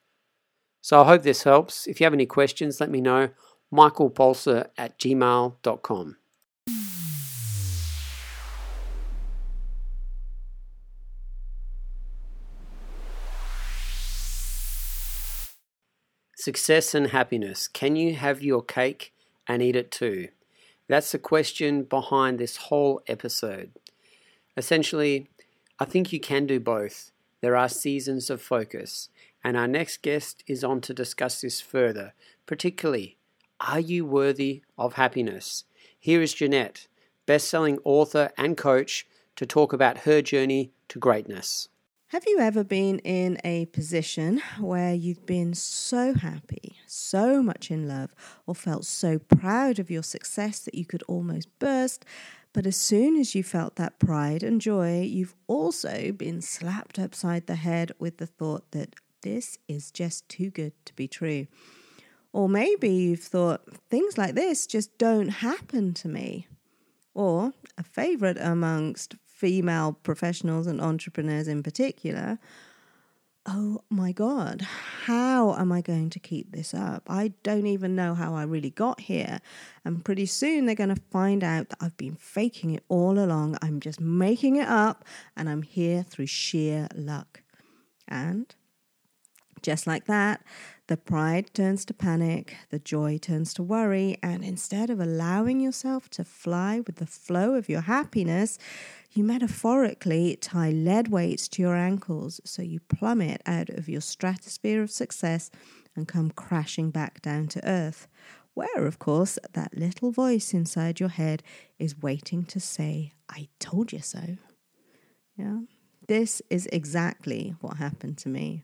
So 0.81 1.01
I 1.01 1.05
hope 1.05 1.23
this 1.23 1.43
helps. 1.43 1.87
If 1.87 1.99
you 1.99 2.05
have 2.05 2.13
any 2.13 2.25
questions, 2.25 2.79
let 2.79 2.91
me 2.91 3.01
know. 3.01 3.29
Michaelpolser 3.73 4.69
at 4.77 4.97
gmail.com. 4.99 6.17
Success 16.35 16.93
and 16.93 17.07
happiness. 17.07 17.67
Can 17.67 17.95
you 17.95 18.13
have 18.13 18.43
your 18.43 18.61
cake 18.61 19.13
and 19.47 19.63
eat 19.63 19.75
it 19.75 19.89
too? 19.89 20.27
That's 20.87 21.11
the 21.11 21.17
question 21.17 21.83
behind 21.83 22.37
this 22.37 22.57
whole 22.57 23.01
episode. 23.07 23.71
Essentially, 24.55 25.27
I 25.79 25.85
think 25.85 26.13
you 26.13 26.19
can 26.19 26.45
do 26.45 26.59
both. 26.59 27.11
There 27.41 27.57
are 27.57 27.67
seasons 27.67 28.29
of 28.29 28.41
focus, 28.41 29.09
and 29.43 29.57
our 29.57 29.67
next 29.67 30.03
guest 30.03 30.43
is 30.45 30.63
on 30.63 30.81
to 30.81 30.93
discuss 30.93 31.41
this 31.41 31.61
further, 31.61 32.13
particularly 32.45 33.17
are 33.67 33.79
you 33.79 34.05
worthy 34.05 34.61
of 34.77 34.93
happiness? 34.93 35.63
Here 35.99 36.21
is 36.21 36.33
Jeanette, 36.33 36.87
best 37.25 37.47
selling 37.47 37.79
author 37.83 38.31
and 38.37 38.55
coach, 38.55 39.07
to 39.35 39.45
talk 39.45 39.73
about 39.73 39.99
her 39.99 40.21
journey 40.21 40.71
to 40.87 40.99
greatness. 40.99 41.67
Have 42.09 42.23
you 42.27 42.39
ever 42.39 42.63
been 42.63 42.99
in 42.99 43.39
a 43.43 43.65
position 43.65 44.41
where 44.59 44.93
you've 44.93 45.25
been 45.25 45.53
so 45.53 46.13
happy, 46.13 46.77
so 46.85 47.41
much 47.41 47.71
in 47.71 47.87
love, 47.87 48.13
or 48.45 48.55
felt 48.55 48.85
so 48.85 49.17
proud 49.17 49.79
of 49.79 49.89
your 49.89 50.03
success 50.03 50.59
that 50.59 50.75
you 50.75 50.85
could 50.85 51.03
almost 51.07 51.47
burst? 51.59 52.05
But 52.53 52.65
as 52.65 52.77
soon 52.77 53.17
as 53.17 53.35
you 53.35 53.43
felt 53.43 53.75
that 53.75 53.99
pride 53.99 54.43
and 54.43 54.61
joy, 54.61 55.01
you've 55.01 55.35
also 55.47 56.11
been 56.11 56.41
slapped 56.41 56.99
upside 56.99 57.47
the 57.47 57.55
head 57.55 57.91
with 57.99 58.17
the 58.17 58.27
thought 58.27 58.71
that 58.71 58.95
this 59.23 59.57
is 59.67 59.91
just 59.91 60.29
too 60.29 60.51
good 60.51 60.73
to 60.85 60.93
be 60.93 61.07
true. 61.07 61.47
Or 62.35 62.49
maybe 62.49 62.89
you've 62.89 63.21
thought, 63.21 63.61
things 63.89 64.17
like 64.17 64.35
this 64.35 64.67
just 64.67 64.97
don't 64.97 65.29
happen 65.29 65.93
to 65.93 66.09
me. 66.09 66.49
Or 67.13 67.53
a 67.77 67.83
favorite 67.83 68.37
amongst 68.37 69.15
female 69.25 69.93
professionals 70.03 70.67
and 70.67 70.81
entrepreneurs 70.81 71.47
in 71.47 71.63
particular, 71.63 72.37
oh 73.45 73.79
my 73.89 74.11
God, 74.11 74.63
how 75.05 75.55
am 75.55 75.71
I 75.71 75.79
going 75.79 76.09
to 76.09 76.19
keep 76.19 76.51
this 76.51 76.73
up? 76.73 77.03
I 77.07 77.31
don't 77.43 77.67
even 77.67 77.95
know 77.95 78.13
how 78.13 78.35
I 78.35 78.43
really 78.43 78.71
got 78.71 78.99
here. 78.99 79.39
And 79.85 80.03
pretty 80.03 80.25
soon 80.25 80.65
they're 80.65 80.75
going 80.75 80.93
to 80.93 81.01
find 81.11 81.41
out 81.41 81.69
that 81.69 81.77
I've 81.79 81.95
been 81.95 82.17
faking 82.17 82.71
it 82.71 82.83
all 82.89 83.17
along. 83.17 83.57
I'm 83.61 83.79
just 83.79 84.01
making 84.01 84.57
it 84.57 84.67
up 84.67 85.05
and 85.37 85.47
I'm 85.47 85.61
here 85.61 86.03
through 86.03 86.27
sheer 86.27 86.89
luck. 86.93 87.43
And 88.09 88.53
just 89.61 89.87
like 89.87 90.05
that, 90.07 90.41
the 90.87 90.97
pride 90.97 91.51
turns 91.53 91.83
to 91.85 91.93
panic, 91.93 92.55
the 92.69 92.77
joy 92.77 93.17
turns 93.17 93.53
to 93.55 93.63
worry, 93.63 94.17
and 94.21 94.43
instead 94.43 94.89
of 94.89 94.99
allowing 94.99 95.59
yourself 95.59 96.09
to 96.09 96.23
fly 96.23 96.81
with 96.85 96.97
the 96.97 97.07
flow 97.07 97.55
of 97.55 97.67
your 97.67 97.81
happiness, 97.81 98.59
you 99.11 99.23
metaphorically 99.23 100.35
tie 100.35 100.69
lead 100.69 101.07
weights 101.07 101.47
to 101.47 101.61
your 101.61 101.75
ankles 101.75 102.39
so 102.45 102.61
you 102.61 102.79
plummet 102.81 103.41
out 103.47 103.69
of 103.69 103.89
your 103.89 104.01
stratosphere 104.01 104.83
of 104.83 104.91
success 104.91 105.49
and 105.95 106.07
come 106.07 106.29
crashing 106.29 106.91
back 106.91 107.21
down 107.21 107.47
to 107.47 107.67
earth, 107.67 108.07
where, 108.53 108.85
of 108.85 108.99
course, 108.99 109.39
that 109.53 109.75
little 109.75 110.11
voice 110.11 110.53
inside 110.53 110.99
your 110.99 111.09
head 111.09 111.41
is 111.79 112.01
waiting 112.01 112.43
to 112.45 112.59
say, 112.59 113.13
I 113.29 113.47
told 113.59 113.91
you 113.91 113.99
so. 113.99 114.37
Yeah, 115.35 115.61
this 116.07 116.41
is 116.49 116.67
exactly 116.71 117.55
what 117.59 117.77
happened 117.77 118.17
to 118.19 118.29
me. 118.29 118.63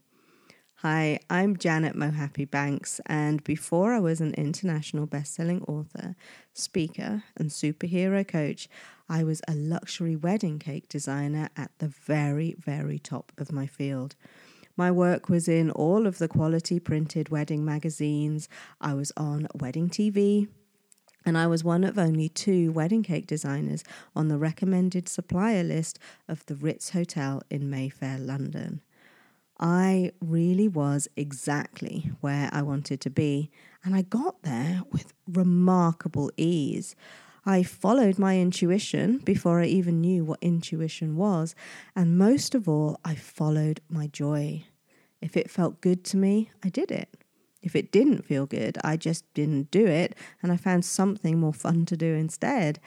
Hi, 0.83 1.19
I'm 1.29 1.57
Janet 1.57 1.95
Mohapi-Banks, 1.95 3.01
and 3.05 3.43
before 3.43 3.93
I 3.93 4.00
was 4.00 4.19
an 4.19 4.33
international 4.33 5.05
best-selling 5.05 5.61
author, 5.65 6.15
speaker, 6.55 7.21
and 7.38 7.51
superhero 7.51 8.27
coach, 8.27 8.67
I 9.07 9.23
was 9.23 9.43
a 9.47 9.53
luxury 9.53 10.15
wedding 10.15 10.57
cake 10.57 10.89
designer 10.89 11.50
at 11.55 11.69
the 11.77 11.88
very, 11.88 12.55
very 12.57 12.97
top 12.97 13.31
of 13.38 13.51
my 13.51 13.67
field. 13.67 14.15
My 14.75 14.89
work 14.89 15.29
was 15.29 15.47
in 15.47 15.69
all 15.69 16.07
of 16.07 16.17
the 16.17 16.27
quality 16.27 16.79
printed 16.79 17.29
wedding 17.29 17.63
magazines. 17.63 18.50
I 18.81 18.95
was 18.95 19.11
on 19.15 19.47
wedding 19.53 19.88
TV, 19.88 20.47
and 21.23 21.38
I 21.38 21.45
was 21.45 21.63
one 21.63 21.83
of 21.83 22.00
only 22.00 22.27
two 22.27 22.71
wedding 22.71 23.03
cake 23.03 23.27
designers 23.27 23.83
on 24.15 24.29
the 24.29 24.39
recommended 24.39 25.07
supplier 25.07 25.63
list 25.63 26.00
of 26.27 26.43
the 26.47 26.55
Ritz 26.55 26.89
Hotel 26.89 27.43
in 27.51 27.69
Mayfair, 27.69 28.17
London. 28.17 28.81
I 29.61 30.11
really 30.19 30.67
was 30.67 31.07
exactly 31.15 32.11
where 32.19 32.49
I 32.51 32.63
wanted 32.63 32.99
to 33.01 33.11
be, 33.11 33.51
and 33.83 33.95
I 33.95 34.01
got 34.01 34.41
there 34.41 34.81
with 34.91 35.13
remarkable 35.27 36.31
ease. 36.35 36.95
I 37.45 37.61
followed 37.61 38.17
my 38.17 38.39
intuition 38.39 39.19
before 39.19 39.61
I 39.61 39.65
even 39.65 40.01
knew 40.01 40.25
what 40.25 40.39
intuition 40.41 41.15
was, 41.15 41.53
and 41.95 42.17
most 42.17 42.55
of 42.55 42.67
all, 42.67 42.99
I 43.05 43.13
followed 43.13 43.81
my 43.87 44.07
joy. 44.07 44.65
If 45.21 45.37
it 45.37 45.51
felt 45.51 45.81
good 45.81 46.03
to 46.05 46.17
me, 46.17 46.49
I 46.63 46.69
did 46.69 46.89
it. 46.89 47.09
If 47.61 47.75
it 47.75 47.91
didn't 47.91 48.25
feel 48.25 48.47
good, 48.47 48.79
I 48.83 48.97
just 48.97 49.31
didn't 49.35 49.69
do 49.69 49.85
it, 49.85 50.15
and 50.41 50.51
I 50.51 50.57
found 50.57 50.85
something 50.85 51.39
more 51.39 51.53
fun 51.53 51.85
to 51.85 51.97
do 51.97 52.15
instead. 52.15 52.79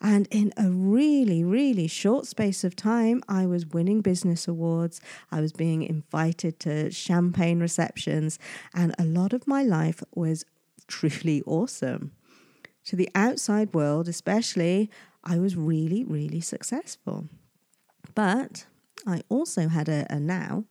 And 0.00 0.28
in 0.30 0.52
a 0.56 0.70
really, 0.70 1.42
really 1.42 1.86
short 1.86 2.26
space 2.26 2.64
of 2.64 2.76
time, 2.76 3.22
I 3.28 3.46
was 3.46 3.66
winning 3.66 4.02
business 4.02 4.46
awards. 4.46 5.00
I 5.32 5.40
was 5.40 5.52
being 5.52 5.82
invited 5.82 6.60
to 6.60 6.90
champagne 6.90 7.60
receptions, 7.60 8.38
and 8.74 8.94
a 8.98 9.04
lot 9.04 9.32
of 9.32 9.46
my 9.46 9.62
life 9.62 10.02
was 10.14 10.44
truly 10.86 11.42
awesome. 11.46 12.12
To 12.84 12.96
the 12.96 13.08
outside 13.14 13.74
world, 13.74 14.06
especially, 14.06 14.90
I 15.24 15.38
was 15.38 15.56
really, 15.56 16.04
really 16.04 16.40
successful. 16.40 17.28
But 18.14 18.66
I 19.06 19.22
also 19.28 19.68
had 19.68 19.88
a, 19.88 20.06
a 20.08 20.20
now 20.20 20.64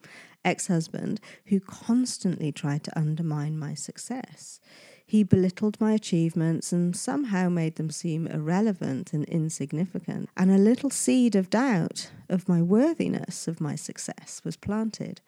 ex 0.46 0.68
husband 0.68 1.20
who 1.46 1.60
constantly 1.60 2.52
tried 2.52 2.84
to 2.84 2.98
undermine 2.98 3.58
my 3.58 3.74
success. 3.74 4.60
He 5.08 5.24
belittled 5.24 5.80
my 5.80 5.94
achievements 5.94 6.72
and 6.72 6.96
somehow 6.96 7.48
made 7.48 7.76
them 7.76 7.92
seem 7.92 8.26
irrelevant 8.26 9.14
and 9.14 9.24
insignificant. 9.26 10.30
And 10.36 10.50
a 10.50 10.58
little 10.58 10.90
seed 10.90 11.36
of 11.36 11.52
doubt 11.52 12.10
of 12.28 12.50
my 12.50 12.62
worthiness 12.62 13.48
of 13.48 13.62
my 13.62 13.76
success 13.76 14.42
was 14.44 14.58
planted. 14.58 15.22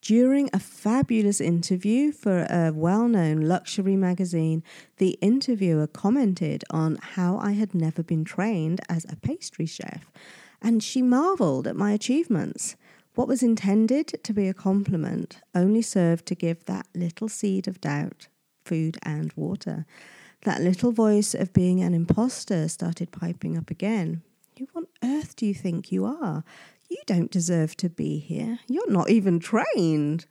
During 0.00 0.48
a 0.52 0.60
fabulous 0.60 1.40
interview 1.40 2.12
for 2.12 2.46
a 2.48 2.72
well 2.72 3.08
known 3.08 3.42
luxury 3.42 3.96
magazine, 3.96 4.62
the 4.96 5.18
interviewer 5.20 5.88
commented 5.88 6.64
on 6.70 6.96
how 7.02 7.36
I 7.36 7.52
had 7.52 7.74
never 7.74 8.02
been 8.02 8.24
trained 8.24 8.80
as 8.88 9.04
a 9.08 9.16
pastry 9.16 9.66
chef, 9.66 10.10
and 10.62 10.82
she 10.82 11.02
marveled 11.02 11.66
at 11.66 11.76
my 11.76 11.92
achievements. 11.92 12.76
What 13.14 13.28
was 13.28 13.42
intended 13.42 14.06
to 14.22 14.32
be 14.32 14.48
a 14.48 14.54
compliment 14.54 15.40
only 15.54 15.82
served 15.82 16.24
to 16.26 16.34
give 16.34 16.64
that 16.64 16.86
little 16.94 17.28
seed 17.28 17.68
of 17.68 17.80
doubt 17.80 18.28
food 18.70 18.96
and 19.02 19.32
water. 19.34 19.84
That 20.42 20.60
little 20.60 20.92
voice 20.92 21.34
of 21.34 21.52
being 21.52 21.82
an 21.82 21.92
imposter 21.92 22.68
started 22.68 23.10
piping 23.10 23.58
up 23.58 23.68
again. 23.68 24.22
Who 24.56 24.68
on 24.76 24.86
earth 25.02 25.34
do 25.34 25.44
you 25.44 25.54
think 25.54 25.90
you 25.90 26.04
are? 26.04 26.44
You 26.88 26.98
don't 27.04 27.32
deserve 27.32 27.76
to 27.78 27.88
be 27.88 28.20
here. 28.20 28.60
You're 28.68 28.90
not 28.90 29.10
even 29.10 29.40
trained. 29.40 30.26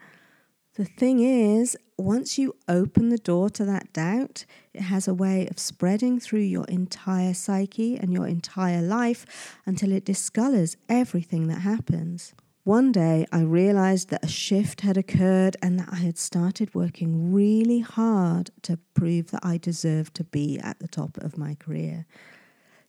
The 0.75 0.85
thing 0.85 1.19
is, 1.19 1.75
once 1.97 2.37
you 2.37 2.55
open 2.69 3.09
the 3.09 3.17
door 3.17 3.49
to 3.49 3.65
that 3.65 3.91
doubt, 3.91 4.45
it 4.73 4.83
has 4.83 5.05
a 5.05 5.13
way 5.13 5.45
of 5.47 5.59
spreading 5.59 6.21
through 6.21 6.47
your 6.55 6.65
entire 6.65 7.33
psyche 7.33 7.97
and 7.97 8.13
your 8.13 8.25
entire 8.25 8.81
life 8.81 9.57
until 9.65 9.91
it 9.91 10.05
discolors 10.05 10.77
everything 10.87 11.47
that 11.47 11.59
happens. 11.59 12.33
One 12.69 12.91
day 12.91 13.25
I 13.31 13.41
realized 13.41 14.11
that 14.11 14.23
a 14.23 14.27
shift 14.27 14.81
had 14.81 14.95
occurred 14.95 15.57
and 15.59 15.79
that 15.79 15.89
I 15.91 15.95
had 15.95 16.19
started 16.19 16.75
working 16.75 17.33
really 17.33 17.79
hard 17.79 18.51
to 18.61 18.77
prove 18.93 19.31
that 19.31 19.43
I 19.43 19.57
deserved 19.57 20.13
to 20.17 20.23
be 20.23 20.59
at 20.59 20.77
the 20.77 20.87
top 20.87 21.17
of 21.17 21.35
my 21.35 21.55
career. 21.55 22.05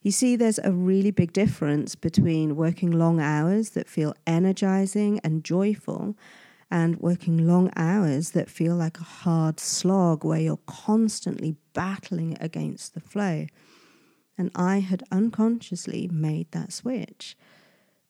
You 0.03 0.11
see, 0.11 0.37
there's 0.37 0.59
a 0.59 0.71
really 0.71 1.11
big 1.11 1.33
difference 1.33 1.95
between 1.95 2.57
working 2.57 2.91
long 2.91 3.23
hours 3.23 3.71
that 3.71 3.89
feel 3.89 4.15
energizing 4.27 5.19
and 5.21 5.43
joyful 5.43 6.15
and 6.71 7.01
working 7.01 7.47
long 7.47 7.71
hours 7.75 8.33
that 8.33 8.51
feel 8.51 8.77
like 8.77 9.01
a 9.01 9.05
hard 9.25 9.59
slog 9.59 10.27
where 10.27 10.41
you're 10.41 10.61
constantly 10.67 11.57
battling 11.73 12.37
against 12.39 12.93
the 12.93 13.01
flow. 13.01 13.47
And 14.37 14.51
I 14.55 14.81
had 14.81 15.05
unconsciously 15.11 16.07
made 16.13 16.53
that 16.53 16.71
switch 16.71 17.35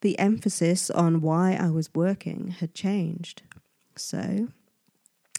the 0.01 0.17
emphasis 0.19 0.89
on 0.89 1.21
why 1.21 1.53
I 1.53 1.69
was 1.69 1.93
working 1.93 2.55
had 2.59 2.73
changed. 2.73 3.43
So, 3.95 4.49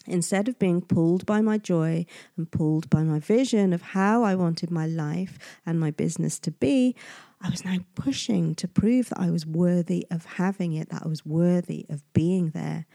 instead 0.05 0.47
of 0.47 0.59
being 0.59 0.81
pulled 0.81 1.25
by 1.25 1.41
my 1.41 1.57
joy 1.57 2.05
and 2.37 2.51
pulled 2.51 2.89
by 2.89 3.03
my 3.03 3.19
vision 3.19 3.73
of 3.73 3.81
how 3.81 4.23
I 4.23 4.35
wanted 4.35 4.71
my 4.71 4.85
life 4.85 5.37
and 5.65 5.79
my 5.79 5.91
business 5.91 6.39
to 6.39 6.51
be, 6.51 6.95
I 7.41 7.49
was 7.49 7.65
now 7.65 7.79
pushing 7.95 8.55
to 8.55 8.67
prove 8.67 9.09
that 9.09 9.19
I 9.19 9.29
was 9.29 9.45
worthy 9.45 10.07
of 10.09 10.25
having 10.25 10.73
it, 10.73 10.89
that 10.89 11.03
I 11.03 11.07
was 11.07 11.25
worthy 11.25 11.85
of 11.89 12.01
being 12.13 12.51
there. 12.51 12.85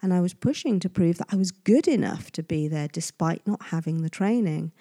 And 0.00 0.14
I 0.14 0.20
was 0.20 0.32
pushing 0.32 0.80
to 0.80 0.88
prove 0.88 1.18
that 1.18 1.28
I 1.30 1.36
was 1.36 1.50
good 1.50 1.86
enough 1.86 2.30
to 2.32 2.42
be 2.42 2.68
there 2.68 2.88
despite 2.88 3.46
not 3.46 3.64
having 3.64 4.00
the 4.00 4.10
training. 4.10 4.72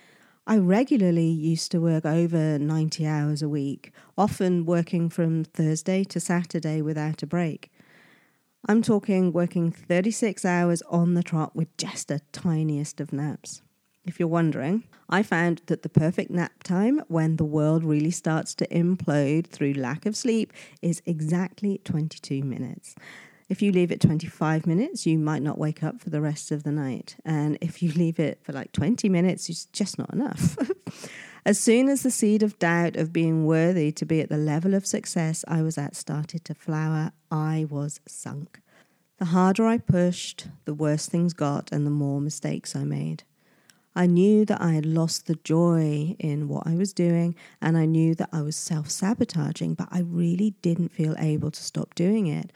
I 0.49 0.57
regularly 0.57 1.27
used 1.27 1.71
to 1.71 1.81
work 1.81 2.05
over 2.05 2.57
90 2.57 3.05
hours 3.05 3.41
a 3.41 3.49
week, 3.49 3.91
often 4.17 4.65
working 4.65 5.09
from 5.09 5.43
Thursday 5.43 6.05
to 6.05 6.21
Saturday 6.21 6.81
without 6.81 7.21
a 7.21 7.27
break. 7.27 7.69
I'm 8.65 8.81
talking 8.81 9.33
working 9.33 9.73
36 9.73 10.45
hours 10.45 10.81
on 10.83 11.15
the 11.15 11.21
trot 11.21 11.53
with 11.53 11.75
just 11.75 12.07
the 12.07 12.21
tiniest 12.31 13.01
of 13.01 13.11
naps. 13.11 13.61
If 14.05 14.21
you're 14.21 14.29
wondering, 14.29 14.85
I 15.09 15.21
found 15.21 15.63
that 15.65 15.81
the 15.81 15.89
perfect 15.89 16.31
nap 16.31 16.63
time 16.63 17.01
when 17.09 17.35
the 17.35 17.43
world 17.43 17.83
really 17.83 18.11
starts 18.11 18.55
to 18.55 18.67
implode 18.69 19.47
through 19.47 19.73
lack 19.73 20.05
of 20.05 20.15
sleep 20.15 20.53
is 20.81 21.01
exactly 21.05 21.81
22 21.83 22.41
minutes. 22.41 22.95
If 23.49 23.61
you 23.61 23.71
leave 23.71 23.91
it 23.91 24.01
25 24.01 24.67
minutes, 24.67 25.05
you 25.05 25.17
might 25.17 25.41
not 25.41 25.57
wake 25.57 25.83
up 25.83 26.01
for 26.01 26.09
the 26.09 26.21
rest 26.21 26.51
of 26.51 26.63
the 26.63 26.71
night. 26.71 27.15
And 27.23 27.57
if 27.61 27.81
you 27.81 27.91
leave 27.95 28.19
it 28.19 28.39
for 28.43 28.51
like 28.51 28.71
20 28.71 29.07
minutes, 29.09 29.49
it's 29.49 29.65
just 29.65 29.97
not 29.97 30.13
enough. 30.13 30.57
As 31.45 31.57
soon 31.57 31.87
as 31.87 32.03
the 32.03 32.11
seed 32.11 32.43
of 32.43 32.59
doubt 32.59 32.97
of 32.97 33.13
being 33.13 33.45
worthy 33.45 33.93
to 33.93 34.05
be 34.05 34.19
at 34.19 34.27
the 34.27 34.37
level 34.37 34.73
of 34.73 34.85
success 34.85 35.45
I 35.47 35.61
was 35.61 35.77
at 35.77 35.95
started 35.95 36.43
to 36.43 36.53
flower, 36.53 37.13
I 37.31 37.67
was 37.69 38.01
sunk. 38.05 38.59
The 39.17 39.25
harder 39.25 39.65
I 39.65 39.77
pushed, 39.77 40.47
the 40.65 40.73
worse 40.73 41.07
things 41.07 41.31
got 41.31 41.71
and 41.71 41.85
the 41.85 41.91
more 41.91 42.19
mistakes 42.19 42.75
I 42.75 42.83
made. 42.83 43.23
I 43.95 44.05
knew 44.05 44.45
that 44.45 44.61
I 44.61 44.73
had 44.73 44.85
lost 44.85 45.25
the 45.25 45.39
joy 45.43 46.15
in 46.19 46.49
what 46.49 46.67
I 46.67 46.75
was 46.75 46.93
doing, 46.93 47.33
and 47.61 47.75
I 47.75 47.85
knew 47.85 48.13
that 48.15 48.29
I 48.31 48.41
was 48.41 48.55
self 48.55 48.91
sabotaging, 48.91 49.73
but 49.73 49.87
I 49.89 50.01
really 50.01 50.53
didn't 50.61 50.89
feel 50.89 51.15
able 51.17 51.49
to 51.49 51.63
stop 51.63 51.95
doing 51.95 52.27
it. 52.27 52.51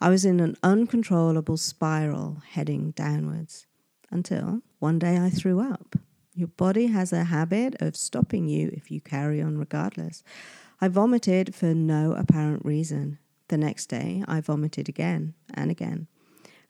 I 0.00 0.10
was 0.10 0.24
in 0.24 0.40
an 0.40 0.56
uncontrollable 0.62 1.56
spiral 1.56 2.42
heading 2.50 2.90
downwards 2.90 3.66
until 4.10 4.60
one 4.78 4.98
day 4.98 5.18
I 5.18 5.30
threw 5.30 5.60
up. 5.60 5.96
Your 6.34 6.48
body 6.48 6.88
has 6.88 7.14
a 7.14 7.24
habit 7.24 7.76
of 7.80 7.96
stopping 7.96 8.46
you 8.46 8.70
if 8.74 8.90
you 8.90 9.00
carry 9.00 9.40
on 9.40 9.56
regardless. 9.56 10.22
I 10.82 10.88
vomited 10.88 11.54
for 11.54 11.72
no 11.74 12.12
apparent 12.12 12.62
reason. 12.64 13.18
The 13.48 13.56
next 13.56 13.86
day, 13.86 14.22
I 14.28 14.40
vomited 14.40 14.88
again 14.88 15.32
and 15.54 15.70
again. 15.70 16.08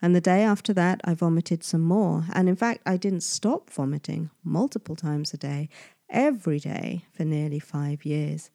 And 0.01 0.15
the 0.15 0.21
day 0.21 0.43
after 0.43 0.73
that, 0.75 1.01
I 1.05 1.15
vomited 1.15 1.65
some 1.65 1.81
more. 1.81 2.27
And 2.33 2.49
in 2.49 2.55
fact, 2.55 2.83
I 2.87 2.97
didn't 2.97 3.23
stop 3.23 3.71
vomiting 3.71 4.31
multiple 4.45 4.95
times 4.95 5.35
a 5.35 5.39
day, 5.39 5.69
every 6.09 6.61
day 6.61 7.07
for 7.13 7.25
nearly 7.25 7.59
five 7.59 8.05
years. 8.05 8.51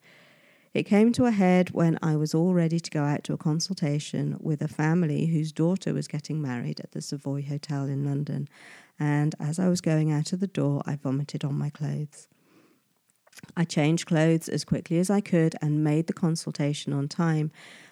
It 0.74 0.84
came 0.84 1.12
to 1.12 1.26
a 1.26 1.32
head 1.32 1.70
when 1.70 1.98
I 2.02 2.16
was 2.16 2.34
all 2.34 2.54
ready 2.54 2.80
to 2.80 2.90
go 2.90 3.04
out 3.04 3.24
to 3.24 3.34
a 3.34 3.38
consultation 3.38 4.38
with 4.40 4.62
a 4.62 4.68
family 4.68 5.26
whose 5.26 5.52
daughter 5.52 5.92
was 5.92 6.08
getting 6.08 6.40
married 6.40 6.80
at 6.80 6.92
the 6.92 7.02
Savoy 7.02 7.42
Hotel 7.42 7.84
in 7.84 8.04
London. 8.04 8.48
And 8.98 9.34
as 9.38 9.58
I 9.58 9.68
was 9.68 9.82
going 9.82 10.10
out 10.10 10.32
of 10.32 10.40
the 10.40 10.46
door, 10.46 10.82
I 10.86 10.96
vomited 10.96 11.44
on 11.44 11.58
my 11.58 11.68
clothes. 11.68 12.26
I 13.54 13.64
changed 13.64 14.06
clothes 14.06 14.48
as 14.48 14.64
quickly 14.64 14.98
as 14.98 15.10
I 15.10 15.20
could 15.20 15.56
and 15.60 15.84
made 15.84 16.06
the 16.06 16.14
consultation 16.14 16.94
on 16.94 17.06
time. 17.06 17.50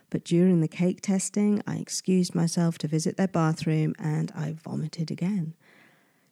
But 0.08 0.24
during 0.24 0.60
the 0.60 0.68
cake 0.68 1.02
testing, 1.02 1.62
I 1.66 1.76
excused 1.76 2.34
myself 2.34 2.78
to 2.78 2.88
visit 2.88 3.18
their 3.18 3.28
bathroom 3.28 3.94
and 3.98 4.32
I 4.34 4.52
vomited 4.52 5.10
again. 5.10 5.54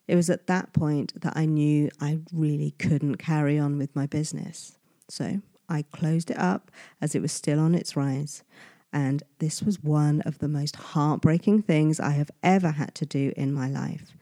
It 0.07 0.15
was 0.15 0.31
at 0.31 0.47
that 0.47 0.73
point 0.73 1.21
that 1.21 1.37
I 1.37 1.45
knew 1.45 1.91
I 2.01 2.19
really 2.33 2.71
couldn't 2.71 3.17
carry 3.17 3.59
on 3.59 3.77
with 3.77 3.95
my 3.95 4.07
business. 4.07 4.77
So 5.07 5.41
I 5.69 5.83
closed 5.83 6.31
it 6.31 6.37
up 6.37 6.71
as 6.99 7.15
it 7.15 7.21
was 7.21 7.31
still 7.31 7.59
on 7.59 7.75
its 7.75 7.95
rise. 7.95 8.43
And 8.91 9.21
this 9.37 9.61
was 9.61 9.83
one 9.83 10.21
of 10.21 10.39
the 10.39 10.47
most 10.47 10.75
heartbreaking 10.75 11.61
things 11.61 11.99
I 11.99 12.11
have 12.11 12.31
ever 12.41 12.71
had 12.71 12.95
to 12.95 13.05
do 13.05 13.31
in 13.37 13.53
my 13.53 13.69
life. 13.69 14.17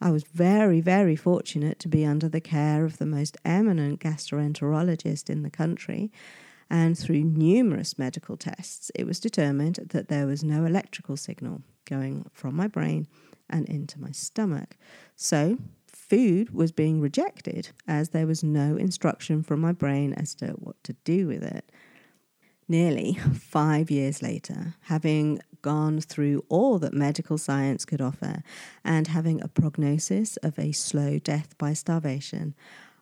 I 0.00 0.10
was 0.10 0.24
very, 0.24 0.80
very 0.80 1.14
fortunate 1.14 1.78
to 1.80 1.88
be 1.88 2.06
under 2.06 2.28
the 2.28 2.40
care 2.40 2.86
of 2.86 2.96
the 2.96 3.06
most 3.06 3.36
eminent 3.44 4.00
gastroenterologist 4.00 5.28
in 5.28 5.42
the 5.42 5.50
country, 5.50 6.10
and 6.70 6.96
through 6.96 7.24
numerous 7.24 7.98
medical 7.98 8.38
tests, 8.38 8.90
it 8.94 9.04
was 9.04 9.20
determined 9.20 9.88
that 9.90 10.08
there 10.08 10.26
was 10.26 10.42
no 10.42 10.64
electrical 10.64 11.18
signal 11.18 11.62
going 11.84 12.24
from 12.32 12.56
my 12.56 12.66
brain 12.66 13.08
and 13.50 13.68
into 13.68 14.00
my 14.00 14.12
stomach. 14.12 14.76
So, 15.16 15.58
food 16.10 16.50
was 16.50 16.72
being 16.72 17.00
rejected 17.00 17.70
as 17.86 18.08
there 18.08 18.26
was 18.26 18.42
no 18.42 18.76
instruction 18.76 19.44
from 19.44 19.60
my 19.60 19.70
brain 19.70 20.12
as 20.14 20.34
to 20.34 20.48
what 20.54 20.82
to 20.82 20.92
do 21.04 21.28
with 21.28 21.44
it. 21.44 21.70
Nearly 22.68 23.14
five 23.34 23.90
years 23.92 24.20
later, 24.20 24.74
having 24.82 25.40
gone 25.62 26.00
through 26.00 26.44
all 26.48 26.80
that 26.80 26.92
medical 26.92 27.38
science 27.38 27.84
could 27.84 28.00
offer 28.00 28.42
and 28.84 29.06
having 29.06 29.40
a 29.40 29.48
prognosis 29.48 30.36
of 30.38 30.58
a 30.58 30.72
slow 30.72 31.20
death 31.20 31.56
by 31.58 31.74
starvation, 31.74 32.56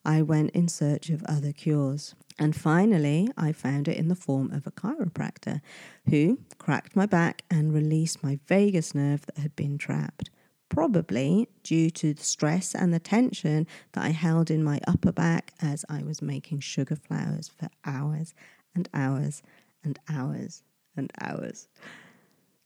I 0.04 0.20
went 0.20 0.50
in 0.50 0.68
search 0.68 1.08
of 1.08 1.24
other 1.24 1.52
cures. 1.52 2.14
And 2.38 2.54
finally, 2.54 3.28
I 3.36 3.52
found 3.52 3.88
it 3.88 3.96
in 3.96 4.08
the 4.08 4.14
form 4.14 4.52
of 4.52 4.66
a 4.66 4.70
chiropractor 4.70 5.60
who 6.08 6.40
cracked 6.58 6.94
my 6.94 7.06
back 7.06 7.42
and 7.50 7.72
released 7.72 8.22
my 8.22 8.38
vagus 8.46 8.94
nerve 8.94 9.24
that 9.26 9.38
had 9.38 9.56
been 9.56 9.78
trapped. 9.78 10.30
Probably 10.68 11.48
due 11.62 11.90
to 11.90 12.14
the 12.14 12.22
stress 12.22 12.74
and 12.74 12.92
the 12.92 12.98
tension 12.98 13.66
that 13.92 14.04
I 14.04 14.10
held 14.10 14.50
in 14.50 14.62
my 14.62 14.80
upper 14.86 15.12
back 15.12 15.52
as 15.60 15.84
I 15.88 16.02
was 16.02 16.20
making 16.22 16.60
sugar 16.60 16.96
flowers 16.96 17.48
for 17.48 17.68
hours 17.84 18.34
and 18.74 18.88
hours 18.92 19.42
and 19.82 19.98
hours 20.08 20.62
and 20.96 21.10
hours. 21.20 21.68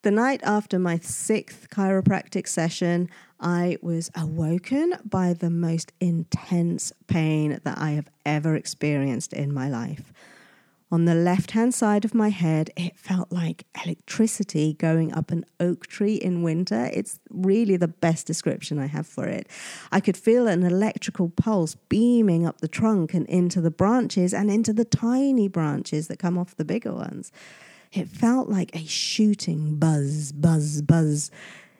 The 0.03 0.11
night 0.11 0.41
after 0.43 0.81
my 0.81 0.99
sixth 0.99 1.69
chiropractic 1.71 2.49
session, 2.49 3.09
I 3.39 3.79
was 3.83 4.11
awoken 4.17 4.95
by 5.05 5.33
the 5.33 5.51
most 5.51 5.93
intense 6.01 6.93
pain 7.07 7.61
that 7.63 7.79
I 7.79 7.93
have 7.93 8.09
ever 8.27 8.57
experienced 8.57 9.33
in 9.33 9.55
my 9.55 9.69
life. 9.69 10.13
On 10.93 11.07
the 11.07 11.15
left 11.15 11.53
hand 11.53 11.73
side 11.73 12.05
of 12.05 12.15
my 12.15 12.29
head, 12.29 12.71
it 12.77 12.99
felt 12.99 13.33
like 13.33 13.65
electricity 13.83 14.75
going 14.75 15.11
up 15.15 15.31
an 15.31 15.47
oak 15.59 15.87
tree 15.87 16.17
in 16.17 16.43
winter. 16.43 16.91
It's 16.93 17.19
really 17.31 17.79
the 17.79 17.89
best 17.89 18.27
description 18.27 18.79
I 18.79 18.89
have 18.89 19.07
for 19.07 19.25
it. 19.25 19.49
I 19.91 20.01
could 20.01 20.19
feel 20.19 20.47
an 20.47 20.63
electrical 20.63 21.31
pulse 21.31 21.77
beaming 21.89 22.45
up 22.47 22.61
the 22.61 22.69
trunk 22.69 23.15
and 23.15 23.27
into 23.29 23.63
the 23.63 23.71
branches 23.71 24.35
and 24.35 24.51
into 24.51 24.75
the 24.75 24.85
tiny 24.85 25.49
branches 25.49 26.09
that 26.09 26.19
come 26.19 26.37
off 26.37 26.57
the 26.57 26.65
bigger 26.65 26.93
ones. 26.93 27.33
It 27.91 28.09
felt 28.09 28.51
like 28.51 28.77
a 28.77 28.85
shooting 28.85 29.77
buzz, 29.77 30.31
buzz, 30.33 30.83
buzz. 30.83 31.31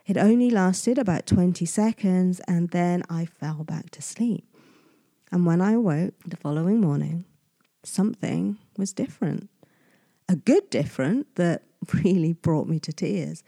It 0.07 0.17
only 0.17 0.49
lasted 0.49 0.97
about 0.97 1.27
20 1.27 1.67
seconds 1.67 2.41
and 2.49 2.71
then 2.71 3.03
I 3.11 3.27
fell 3.27 3.63
back 3.63 3.91
to 3.91 4.01
sleep. 4.01 4.47
And 5.31 5.45
when 5.45 5.61
I 5.61 5.73
awoke 5.73 6.15
the 6.25 6.39
following 6.39 6.81
morning, 6.81 7.27
something 7.85 8.59
was 8.77 8.93
different. 8.93 9.49
A 10.29 10.37
good 10.37 10.71
different 10.71 11.35
that 11.37 11.63
really 12.05 12.33
brought 12.33 12.69
me 12.69 12.79
to 12.81 12.93
tears. 12.93 13.43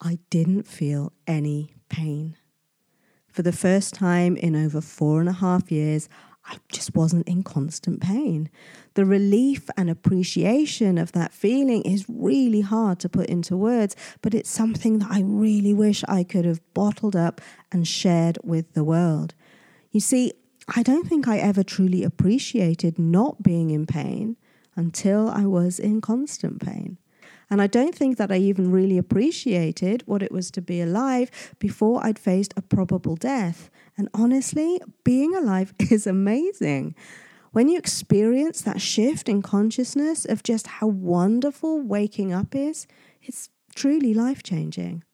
I 0.00 0.18
didn't 0.30 0.66
feel 0.66 1.12
any 1.26 1.74
pain. 1.88 2.36
For 3.28 3.42
the 3.42 3.52
first 3.52 3.94
time 3.94 4.36
in 4.36 4.54
over 4.54 4.80
four 4.80 5.20
and 5.20 5.28
a 5.28 5.32
half 5.32 5.70
years, 5.70 6.08
I 6.44 6.56
just 6.70 6.94
wasn't 6.94 7.28
in 7.28 7.44
constant 7.44 8.00
pain. 8.00 8.50
The 8.94 9.04
relief 9.04 9.70
and 9.76 9.88
appreciation 9.88 10.98
of 10.98 11.12
that 11.12 11.32
feeling 11.32 11.82
is 11.82 12.04
really 12.08 12.62
hard 12.62 12.98
to 13.00 13.08
put 13.08 13.26
into 13.26 13.56
words, 13.56 13.94
but 14.22 14.34
it's 14.34 14.50
something 14.50 14.98
that 14.98 15.10
I 15.10 15.22
really 15.24 15.72
wish 15.72 16.02
I 16.08 16.24
could 16.24 16.44
have 16.44 16.60
bottled 16.74 17.14
up 17.14 17.40
and 17.70 17.86
shared 17.86 18.38
with 18.42 18.74
the 18.74 18.84
world. 18.84 19.34
You 19.92 20.00
see, 20.00 20.32
I 20.68 20.82
don't 20.82 21.08
think 21.08 21.26
I 21.26 21.38
ever 21.38 21.62
truly 21.62 22.04
appreciated 22.04 22.98
not 22.98 23.42
being 23.42 23.70
in 23.70 23.86
pain 23.86 24.36
until 24.76 25.28
I 25.28 25.44
was 25.46 25.78
in 25.78 26.00
constant 26.00 26.64
pain. 26.64 26.98
And 27.50 27.60
I 27.60 27.66
don't 27.66 27.94
think 27.94 28.16
that 28.16 28.32
I 28.32 28.38
even 28.38 28.70
really 28.70 28.96
appreciated 28.96 30.02
what 30.06 30.22
it 30.22 30.32
was 30.32 30.50
to 30.52 30.62
be 30.62 30.80
alive 30.80 31.30
before 31.58 32.04
I'd 32.04 32.18
faced 32.18 32.54
a 32.56 32.62
probable 32.62 33.14
death. 33.14 33.68
And 33.98 34.08
honestly, 34.14 34.80
being 35.04 35.34
alive 35.34 35.74
is 35.90 36.06
amazing. 36.06 36.94
When 37.50 37.68
you 37.68 37.76
experience 37.76 38.62
that 38.62 38.80
shift 38.80 39.28
in 39.28 39.42
consciousness 39.42 40.24
of 40.24 40.42
just 40.42 40.66
how 40.66 40.86
wonderful 40.86 41.82
waking 41.82 42.32
up 42.32 42.54
is, 42.54 42.86
it's 43.20 43.50
truly 43.74 44.14
life 44.14 44.42
changing. 44.42 45.04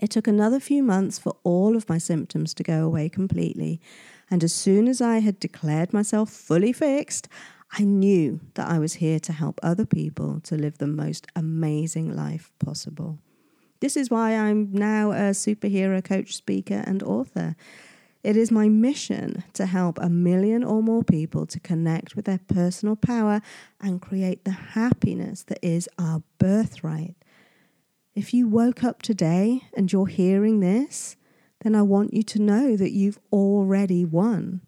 It 0.00 0.10
took 0.10 0.26
another 0.26 0.58
few 0.58 0.82
months 0.82 1.18
for 1.18 1.36
all 1.44 1.76
of 1.76 1.88
my 1.88 1.98
symptoms 1.98 2.54
to 2.54 2.64
go 2.64 2.84
away 2.84 3.08
completely. 3.08 3.80
And 4.30 4.44
as 4.44 4.54
soon 4.54 4.86
as 4.86 5.00
I 5.00 5.18
had 5.18 5.40
declared 5.40 5.92
myself 5.92 6.30
fully 6.30 6.72
fixed, 6.72 7.28
I 7.72 7.84
knew 7.84 8.40
that 8.54 8.68
I 8.68 8.78
was 8.78 8.94
here 8.94 9.20
to 9.20 9.32
help 9.32 9.60
other 9.62 9.86
people 9.86 10.40
to 10.44 10.56
live 10.56 10.78
the 10.78 10.86
most 10.86 11.26
amazing 11.34 12.14
life 12.14 12.52
possible. 12.58 13.18
This 13.80 13.96
is 13.96 14.10
why 14.10 14.36
I'm 14.36 14.72
now 14.72 15.12
a 15.12 15.30
superhero 15.30 16.04
coach, 16.04 16.34
speaker, 16.34 16.82
and 16.86 17.02
author. 17.02 17.56
It 18.22 18.36
is 18.36 18.50
my 18.50 18.68
mission 18.68 19.44
to 19.54 19.66
help 19.66 19.98
a 19.98 20.10
million 20.10 20.62
or 20.62 20.82
more 20.82 21.02
people 21.02 21.46
to 21.46 21.58
connect 21.58 22.14
with 22.14 22.26
their 22.26 22.40
personal 22.46 22.96
power 22.96 23.40
and 23.80 24.02
create 24.02 24.44
the 24.44 24.50
happiness 24.50 25.42
that 25.44 25.58
is 25.62 25.88
our 25.98 26.22
birthright. 26.38 27.16
If 28.14 28.34
you 28.34 28.48
woke 28.48 28.84
up 28.84 29.00
today 29.00 29.62
and 29.74 29.90
you're 29.90 30.06
hearing 30.06 30.60
this, 30.60 31.16
then 31.60 31.74
I 31.74 31.82
want 31.82 32.14
you 32.14 32.22
to 32.22 32.40
know 32.40 32.76
that 32.76 32.92
you've 32.92 33.18
already 33.32 34.04
won. 34.04 34.62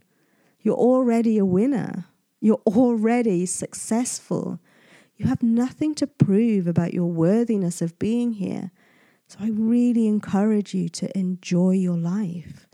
You're 0.61 0.77
already 0.77 1.39
a 1.39 1.45
winner. 1.45 2.07
You're 2.41 2.63
already 2.67 3.47
successful. 3.47 4.61
You 5.17 5.27
have 5.27 5.43
nothing 5.43 5.95
to 5.97 6.07
prove 6.07 6.67
about 6.67 6.95
your 6.95 7.07
worthiness 7.07 7.81
of 7.81 7.99
being 7.99 8.35
here. 8.35 8.71
So 9.27 9.39
I 9.41 9.49
really 9.49 10.07
encourage 10.07 10.75
you 10.75 10.89
to 10.91 11.17
enjoy 11.19 11.73
your 11.73 11.97
life. 11.97 12.67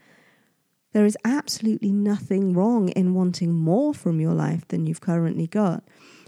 There 0.92 1.04
is 1.04 1.18
absolutely 1.24 1.92
nothing 1.92 2.54
wrong 2.54 2.88
in 2.90 3.14
wanting 3.14 3.52
more 3.52 3.94
from 3.94 4.20
your 4.20 4.34
life 4.34 4.66
than 4.68 4.86
you've 4.86 5.00
currently 5.00 5.46
got. 5.46 5.84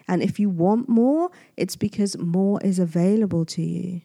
And 0.07 0.23
if 0.23 0.39
you 0.39 0.51
want 0.51 0.89
more, 0.89 1.31
it's 1.57 1.77
because 1.77 2.19
more 2.19 2.61
is 2.63 2.79
available 2.79 3.45
to 3.47 3.63
you. 3.63 4.03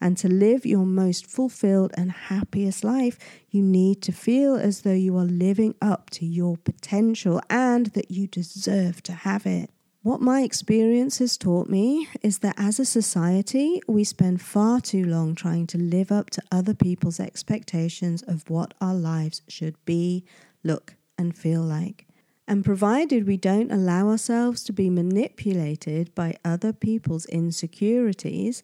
And 0.00 0.16
to 0.18 0.28
live 0.28 0.64
your 0.64 0.86
most 0.86 1.26
fulfilled 1.26 1.92
and 1.94 2.10
happiest 2.10 2.84
life, 2.84 3.18
you 3.50 3.62
need 3.62 4.00
to 4.02 4.12
feel 4.12 4.56
as 4.56 4.80
though 4.80 4.92
you 4.92 5.16
are 5.16 5.24
living 5.24 5.74
up 5.82 6.08
to 6.10 6.24
your 6.24 6.56
potential 6.56 7.40
and 7.50 7.86
that 7.88 8.10
you 8.10 8.26
deserve 8.26 9.02
to 9.04 9.12
have 9.12 9.46
it. 9.46 9.70
What 10.02 10.22
my 10.22 10.40
experience 10.40 11.18
has 11.18 11.36
taught 11.36 11.68
me 11.68 12.08
is 12.22 12.38
that 12.38 12.54
as 12.56 12.80
a 12.80 12.86
society, 12.86 13.82
we 13.86 14.02
spend 14.02 14.40
far 14.40 14.80
too 14.80 15.04
long 15.04 15.34
trying 15.34 15.66
to 15.68 15.78
live 15.78 16.10
up 16.10 16.30
to 16.30 16.42
other 16.50 16.72
people's 16.72 17.20
expectations 17.20 18.22
of 18.22 18.48
what 18.48 18.72
our 18.80 18.94
lives 18.94 19.42
should 19.46 19.76
be, 19.84 20.24
look, 20.64 20.94
and 21.18 21.36
feel 21.36 21.60
like. 21.60 22.06
And 22.48 22.64
provided 22.64 23.26
we 23.26 23.36
don't 23.36 23.70
allow 23.70 24.08
ourselves 24.08 24.64
to 24.64 24.72
be 24.72 24.88
manipulated 24.88 26.14
by 26.14 26.38
other 26.46 26.72
people's 26.72 27.26
insecurities, 27.26 28.62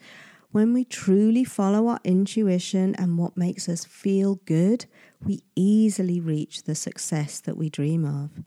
when 0.56 0.72
we 0.72 0.86
truly 0.86 1.44
follow 1.44 1.86
our 1.86 2.00
intuition 2.02 2.94
and 2.94 3.18
what 3.18 3.36
makes 3.36 3.68
us 3.68 3.84
feel 3.84 4.36
good, 4.46 4.86
we 5.22 5.42
easily 5.54 6.18
reach 6.18 6.62
the 6.62 6.74
success 6.74 7.40
that 7.40 7.58
we 7.58 7.68
dream 7.68 8.06
of. 8.06 8.42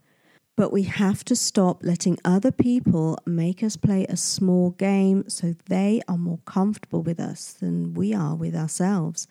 But 0.56 0.72
we 0.72 0.82
have 0.82 1.24
to 1.26 1.36
stop 1.36 1.84
letting 1.84 2.18
other 2.24 2.50
people 2.50 3.16
make 3.26 3.62
us 3.62 3.76
play 3.76 4.06
a 4.06 4.16
small 4.16 4.70
game 4.70 5.28
so 5.28 5.54
they 5.66 6.02
are 6.08 6.18
more 6.18 6.40
comfortable 6.46 7.00
with 7.00 7.20
us 7.20 7.52
than 7.52 7.94
we 7.94 8.12
are 8.12 8.34
with 8.34 8.56
ourselves. 8.56 9.28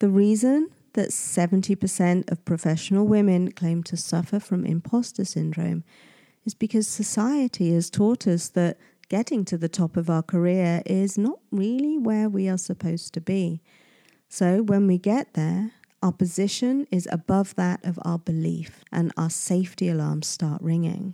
The 0.00 0.10
reason 0.10 0.70
that 0.94 1.10
70% 1.10 2.32
of 2.32 2.44
professional 2.44 3.06
women 3.06 3.52
claim 3.52 3.84
to 3.84 3.96
suffer 3.96 4.40
from 4.40 4.66
imposter 4.66 5.24
syndrome 5.24 5.84
is 6.44 6.54
because 6.54 6.88
society 6.88 7.72
has 7.72 7.88
taught 7.88 8.26
us 8.26 8.48
that 8.48 8.76
getting 9.12 9.44
to 9.44 9.58
the 9.58 9.68
top 9.68 9.98
of 9.98 10.08
our 10.08 10.22
career 10.22 10.82
is 10.86 11.18
not 11.18 11.38
really 11.50 11.98
where 11.98 12.30
we 12.30 12.48
are 12.48 12.56
supposed 12.56 13.12
to 13.12 13.20
be. 13.20 13.60
So 14.30 14.62
when 14.62 14.86
we 14.86 14.96
get 14.96 15.34
there, 15.34 15.72
our 16.02 16.12
position 16.12 16.86
is 16.90 17.06
above 17.12 17.54
that 17.56 17.84
of 17.84 17.98
our 18.06 18.18
belief, 18.18 18.82
and 18.90 19.12
our 19.18 19.28
safety 19.28 19.90
alarms 19.90 20.26
start 20.26 20.62
ringing. 20.62 21.12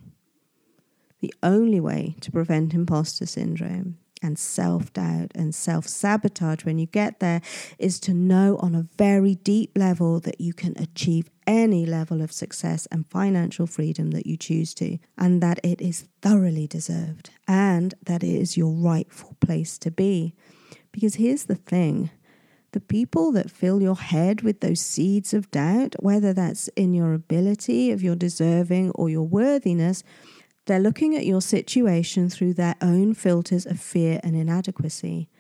The 1.18 1.34
only 1.42 1.80
way 1.80 2.14
to 2.20 2.30
prevent 2.30 2.72
imposter 2.72 3.26
syndrome 3.26 3.98
and 4.22 4.38
self 4.38 4.92
doubt 4.92 5.32
and 5.34 5.52
self 5.52 5.88
sabotage 5.88 6.64
when 6.64 6.78
you 6.78 6.87
get 6.87 7.18
there 7.18 7.40
is 7.80 7.98
to 8.00 8.14
know 8.14 8.58
on 8.58 8.76
a 8.76 8.87
very 8.96 9.34
deep 9.34 9.76
level 9.76 10.20
that 10.20 10.40
you 10.40 10.52
can 10.54 10.78
achieve 10.78 11.30
any 11.48 11.87
level 11.87 12.20
of 12.20 12.30
success 12.30 12.87
and 12.92 13.08
financial 13.08 13.66
freedom 13.66 14.11
that 14.11 14.26
you 14.26 14.37
choose 14.37 14.74
to, 14.74 14.98
and 15.16 15.42
that 15.42 15.58
it 15.64 15.80
is 15.80 16.06
thoroughly 16.20 16.66
deserved, 16.66 17.30
and 17.48 17.94
that 18.02 18.22
it 18.22 18.34
is 18.34 18.56
your 18.56 18.70
rightful 18.70 19.34
place 19.40 19.78
to 19.78 19.90
be. 19.90 20.34
Because 20.92 21.14
here's 21.14 21.46
the 21.46 21.54
thing 21.54 22.11
the 22.72 22.80
people 22.80 23.32
that 23.32 23.50
fill 23.50 23.80
your 23.80 23.96
head 23.96 24.42
with 24.42 24.61
those 24.61 24.80
seeds 24.80 25.32
of 25.32 25.50
doubt, 25.50 25.94
whether 26.00 26.34
that's 26.34 26.68
in 26.68 26.92
your 26.92 27.14
ability, 27.14 27.90
of 27.90 28.02
your 28.02 28.14
deserving, 28.14 28.90
or 28.90 29.08
your 29.08 29.26
worthiness, 29.26 30.04
they're 30.66 30.78
looking 30.78 31.16
at 31.16 31.24
your 31.24 31.40
situation 31.40 32.28
through 32.28 32.52
their 32.52 32.76
own 32.82 33.14
filters 33.14 33.64
of 33.64 33.80
fear 33.80 34.20
and 34.22 34.37
inadequacy. 34.37 35.30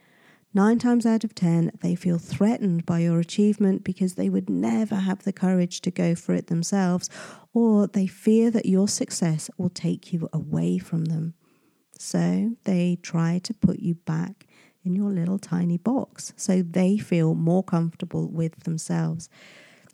Nine 0.54 0.78
times 0.78 1.04
out 1.04 1.24
of 1.24 1.34
ten, 1.34 1.70
they 1.82 1.94
feel 1.94 2.18
threatened 2.18 2.86
by 2.86 3.00
your 3.00 3.20
achievement 3.20 3.84
because 3.84 4.14
they 4.14 4.30
would 4.30 4.48
never 4.48 4.96
have 4.96 5.24
the 5.24 5.32
courage 5.32 5.80
to 5.82 5.90
go 5.90 6.14
for 6.14 6.34
it 6.34 6.46
themselves, 6.46 7.10
or 7.52 7.86
they 7.86 8.06
fear 8.06 8.50
that 8.50 8.66
your 8.66 8.88
success 8.88 9.50
will 9.58 9.68
take 9.68 10.12
you 10.12 10.28
away 10.32 10.78
from 10.78 11.04
them. 11.06 11.34
So 11.98 12.52
they 12.64 12.98
try 13.02 13.40
to 13.40 13.54
put 13.54 13.80
you 13.80 13.94
back 13.94 14.46
in 14.84 14.94
your 14.94 15.10
little 15.10 15.38
tiny 15.38 15.76
box 15.76 16.32
so 16.36 16.62
they 16.62 16.96
feel 16.96 17.34
more 17.34 17.62
comfortable 17.62 18.28
with 18.28 18.64
themselves. 18.64 19.28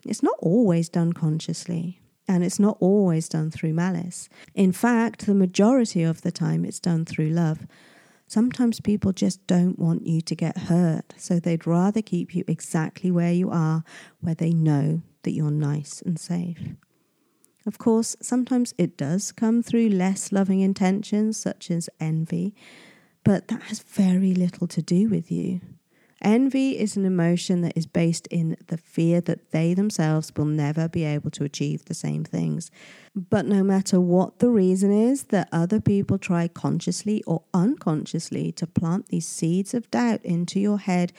It's 0.05 0.23
not 0.23 0.35
always 0.39 0.87
done 0.87 1.13
consciously. 1.13 1.99
And 2.27 2.43
it's 2.43 2.59
not 2.59 2.77
always 2.79 3.29
done 3.29 3.51
through 3.51 3.73
malice. 3.73 4.29
In 4.55 4.71
fact, 4.71 5.27
the 5.27 5.35
majority 5.35 6.01
of 6.01 6.23
the 6.23 6.31
time 6.31 6.65
it's 6.65 6.79
done 6.79 7.05
through 7.05 7.29
love. 7.29 7.67
Sometimes 8.27 8.79
people 8.81 9.11
just 9.11 9.45
don't 9.45 9.77
want 9.77 10.07
you 10.07 10.19
to 10.21 10.35
get 10.35 10.57
hurt, 10.57 11.13
so 11.17 11.39
they'd 11.39 11.67
rather 11.67 12.01
keep 12.01 12.33
you 12.33 12.43
exactly 12.47 13.11
where 13.11 13.31
you 13.31 13.51
are, 13.51 13.83
where 14.19 14.35
they 14.35 14.51
know 14.51 15.01
that 15.23 15.31
you're 15.31 15.51
nice 15.51 16.01
and 16.01 16.19
safe. 16.19 16.59
Of 17.67 17.77
course, 17.77 18.15
sometimes 18.21 18.73
it 18.77 18.97
does 18.97 19.31
come 19.31 19.63
through 19.63 19.89
less 19.89 20.31
loving 20.31 20.61
intentions, 20.61 21.37
such 21.37 21.69
as 21.69 21.89
envy, 21.99 22.55
but 23.23 23.47
that 23.47 23.63
has 23.63 23.79
very 23.79 24.33
little 24.33 24.67
to 24.67 24.81
do 24.81 25.09
with 25.09 25.31
you. 25.31 25.61
Envy 26.25 26.79
is 26.79 26.97
an 26.97 27.05
emotion 27.05 27.61
that 27.61 27.77
is 27.77 27.85
based 27.85 28.25
in 28.31 28.57
the 28.65 28.77
fear 28.77 29.21
that 29.21 29.51
they 29.51 29.75
themselves 29.75 30.31
will 30.35 30.45
never 30.45 30.89
be 30.89 31.03
able 31.03 31.29
to 31.29 31.43
achieve 31.43 31.85
the 31.85 31.93
same 31.93 32.23
things. 32.23 32.71
But 33.15 33.45
no 33.45 33.63
matter 33.63 34.01
what 34.01 34.39
the 34.39 34.49
reason 34.49 34.91
is 34.91 35.25
that 35.25 35.47
other 35.51 35.79
people 35.79 36.17
try 36.17 36.47
consciously 36.47 37.21
or 37.27 37.43
unconsciously 37.53 38.51
to 38.53 38.65
plant 38.65 39.09
these 39.09 39.27
seeds 39.27 39.75
of 39.75 39.91
doubt 39.91 40.21
into 40.25 40.59
your 40.59 40.79
head, 40.79 41.13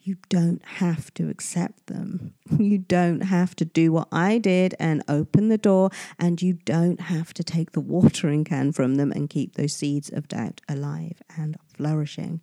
you 0.00 0.18
don't 0.28 0.64
have 0.64 1.12
to 1.14 1.28
accept 1.28 1.88
them. 1.88 2.34
You 2.56 2.78
don't 2.78 3.22
have 3.22 3.56
to 3.56 3.64
do 3.64 3.90
what 3.90 4.06
I 4.12 4.38
did 4.38 4.76
and 4.78 5.02
open 5.08 5.48
the 5.48 5.58
door, 5.58 5.90
and 6.16 6.40
you 6.40 6.52
don't 6.52 7.00
have 7.00 7.34
to 7.34 7.42
take 7.42 7.72
the 7.72 7.80
watering 7.80 8.44
can 8.44 8.70
from 8.70 8.94
them 8.94 9.10
and 9.10 9.28
keep 9.28 9.56
those 9.56 9.72
seeds 9.72 10.10
of 10.12 10.28
doubt 10.28 10.60
alive 10.68 11.20
and 11.36 11.56
flourishing. 11.76 12.40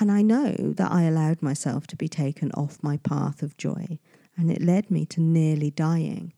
And 0.00 0.10
I 0.10 0.22
know 0.22 0.54
that 0.58 0.90
I 0.90 1.04
allowed 1.04 1.40
myself 1.40 1.86
to 1.88 1.96
be 1.96 2.08
taken 2.08 2.50
off 2.52 2.82
my 2.82 2.96
path 2.98 3.42
of 3.42 3.56
joy, 3.56 3.98
and 4.36 4.50
it 4.50 4.60
led 4.60 4.90
me 4.90 5.06
to 5.06 5.20
nearly 5.20 5.70
dying. 5.70 6.32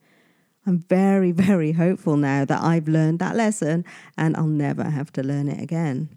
I'm 0.67 0.81
very, 0.81 1.33
very 1.49 1.73
hopeful 1.73 2.17
now 2.17 2.45
that 2.45 2.63
I've 2.63 2.89
learned 2.89 3.19
that 3.21 3.37
lesson 3.37 3.85
and 4.19 4.37
I'll 4.37 4.47
never 4.47 4.85
have 4.85 5.13
to 5.13 5.23
learn 5.23 5.49
it 5.49 5.63
again. 5.63 6.11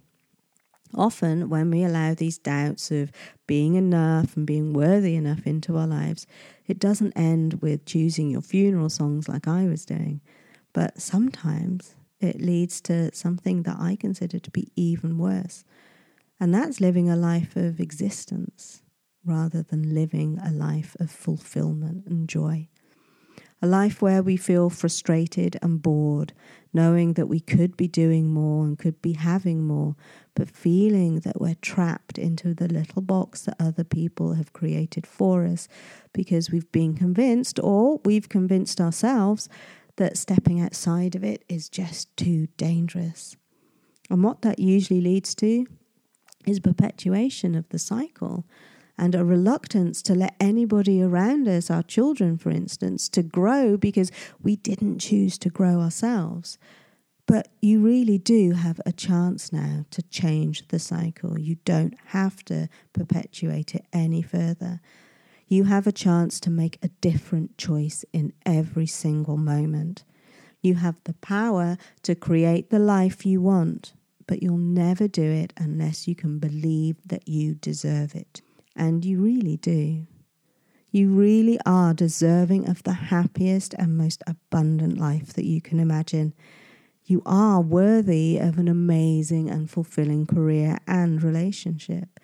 Often, 0.95 1.49
when 1.49 1.69
we 1.69 1.83
allow 1.83 2.15
these 2.15 2.39
doubts 2.39 2.89
of 2.89 3.11
being 3.45 3.75
enough 3.75 4.35
and 4.35 4.47
being 4.47 4.73
worthy 4.73 5.15
enough 5.15 5.45
into 5.45 5.77
our 5.77 5.85
lives, 5.85 6.25
it 6.65 6.79
doesn't 6.79 7.13
end 7.13 7.61
with 7.61 7.85
choosing 7.85 8.31
your 8.31 8.41
funeral 8.41 8.89
songs 8.89 9.29
like 9.29 9.47
I 9.47 9.65
was 9.65 9.85
doing. 9.85 10.19
But 10.73 10.99
sometimes 10.99 11.95
it 12.19 12.41
leads 12.41 12.81
to 12.81 13.13
something 13.13 13.63
that 13.63 13.77
I 13.79 13.95
consider 13.95 14.39
to 14.39 14.51
be 14.51 14.71
even 14.75 15.19
worse 15.19 15.63
and 16.39 16.53
that's 16.53 16.79
living 16.79 17.09
a 17.09 17.15
life 17.15 17.55
of 17.55 17.79
existence 17.79 18.81
rather 19.25 19.61
than 19.61 19.93
living 19.93 20.39
a 20.43 20.51
life 20.51 20.95
of 20.99 21.11
fulfillment 21.11 22.05
and 22.05 22.29
joy. 22.29 22.67
A 23.61 23.67
life 23.67 24.01
where 24.01 24.23
we 24.23 24.37
feel 24.37 24.69
frustrated 24.69 25.59
and 25.61 25.81
bored, 25.81 26.31
knowing 26.73 27.13
that 27.13 27.27
we 27.27 27.41
could 27.41 27.75
be 27.75 27.89
doing 27.89 28.31
more 28.31 28.63
and 28.63 28.79
could 28.79 29.01
be 29.01 29.13
having 29.13 29.63
more, 29.63 29.97
but 30.33 30.49
feeling 30.49 31.19
that 31.21 31.41
we're 31.41 31.57
trapped 31.61 32.17
into 32.17 32.53
the 32.53 32.69
little 32.69 33.01
box 33.01 33.41
that 33.41 33.57
other 33.59 33.83
people 33.83 34.35
have 34.35 34.53
created 34.53 35.05
for 35.05 35.45
us 35.45 35.67
because 36.13 36.51
we've 36.51 36.71
been 36.71 36.95
convinced 36.95 37.59
or 37.61 37.99
we've 38.05 38.29
convinced 38.29 38.79
ourselves 38.79 39.49
that 39.97 40.17
stepping 40.17 40.61
outside 40.61 41.13
of 41.13 41.23
it 41.25 41.43
is 41.49 41.67
just 41.67 42.15
too 42.15 42.47
dangerous. 42.55 43.35
And 44.09 44.23
what 44.23 44.41
that 44.43 44.59
usually 44.59 45.01
leads 45.01 45.35
to 45.35 45.67
is 46.45 46.59
perpetuation 46.59 47.55
of 47.55 47.67
the 47.69 47.79
cycle 47.79 48.45
and 48.97 49.15
a 49.15 49.23
reluctance 49.23 50.01
to 50.01 50.13
let 50.13 50.35
anybody 50.41 51.01
around 51.01 51.47
us, 51.47 51.71
our 51.71 51.81
children, 51.81 52.37
for 52.37 52.49
instance, 52.49 53.07
to 53.07 53.23
grow 53.23 53.77
because 53.77 54.11
we 54.41 54.57
didn't 54.57 54.99
choose 54.99 55.37
to 55.37 55.49
grow 55.49 55.79
ourselves. 55.79 56.57
But 57.25 57.47
you 57.61 57.79
really 57.79 58.17
do 58.17 58.51
have 58.51 58.81
a 58.85 58.91
chance 58.91 59.53
now 59.53 59.85
to 59.91 60.01
change 60.01 60.67
the 60.67 60.79
cycle. 60.79 61.39
You 61.39 61.55
don't 61.63 61.95
have 62.07 62.43
to 62.45 62.67
perpetuate 62.91 63.73
it 63.73 63.85
any 63.93 64.21
further. 64.21 64.81
You 65.47 65.63
have 65.65 65.87
a 65.87 65.93
chance 65.93 66.39
to 66.41 66.49
make 66.49 66.77
a 66.81 66.89
different 66.99 67.57
choice 67.57 68.03
in 68.11 68.33
every 68.45 68.87
single 68.87 69.37
moment. 69.37 70.03
You 70.61 70.75
have 70.75 70.95
the 71.05 71.13
power 71.13 71.77
to 72.03 72.15
create 72.15 72.69
the 72.69 72.79
life 72.79 73.25
you 73.25 73.41
want 73.41 73.93
but 74.29 74.43
you'll 74.43 74.57
never 74.57 75.07
do 75.07 75.23
it 75.23 75.51
unless 75.57 76.07
you 76.07 76.13
can 76.13 76.37
believe 76.37 76.97
that 77.03 77.27
you 77.27 77.55
deserve 77.55 78.13
it. 78.13 78.43
And 78.75 79.03
you 79.03 79.19
really 79.19 79.57
do. 79.57 80.05
You 80.91 81.09
really 81.09 81.57
are 81.65 81.95
deserving 81.95 82.69
of 82.69 82.83
the 82.83 82.93
happiest 82.93 83.73
and 83.73 83.97
most 83.97 84.21
abundant 84.27 84.99
life 84.99 85.33
that 85.33 85.45
you 85.45 85.61
can 85.61 85.79
imagine. 85.79 86.35
You 87.05 87.23
are 87.25 87.59
worthy 87.59 88.37
of 88.37 88.59
an 88.59 88.67
amazing 88.67 89.49
and 89.49 89.67
fulfilling 89.67 90.27
career 90.27 90.77
and 90.85 91.23
relationship. 91.23 92.19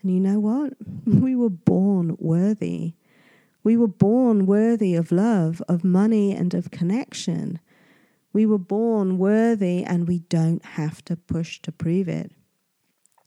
And 0.00 0.14
you 0.14 0.20
know 0.20 0.38
what? 0.38 0.74
We 1.04 1.34
were 1.34 1.50
born 1.50 2.16
worthy. 2.20 2.94
We 3.64 3.76
were 3.76 3.88
born 3.88 4.46
worthy 4.46 4.94
of 4.94 5.10
love, 5.10 5.60
of 5.68 5.82
money, 5.82 6.36
and 6.36 6.54
of 6.54 6.70
connection. 6.70 7.58
We 8.32 8.46
were 8.46 8.58
born 8.58 9.18
worthy 9.18 9.84
and 9.84 10.08
we 10.08 10.20
don't 10.20 10.64
have 10.64 11.04
to 11.04 11.16
push 11.16 11.60
to 11.62 11.72
prove 11.72 12.08
it. 12.08 12.32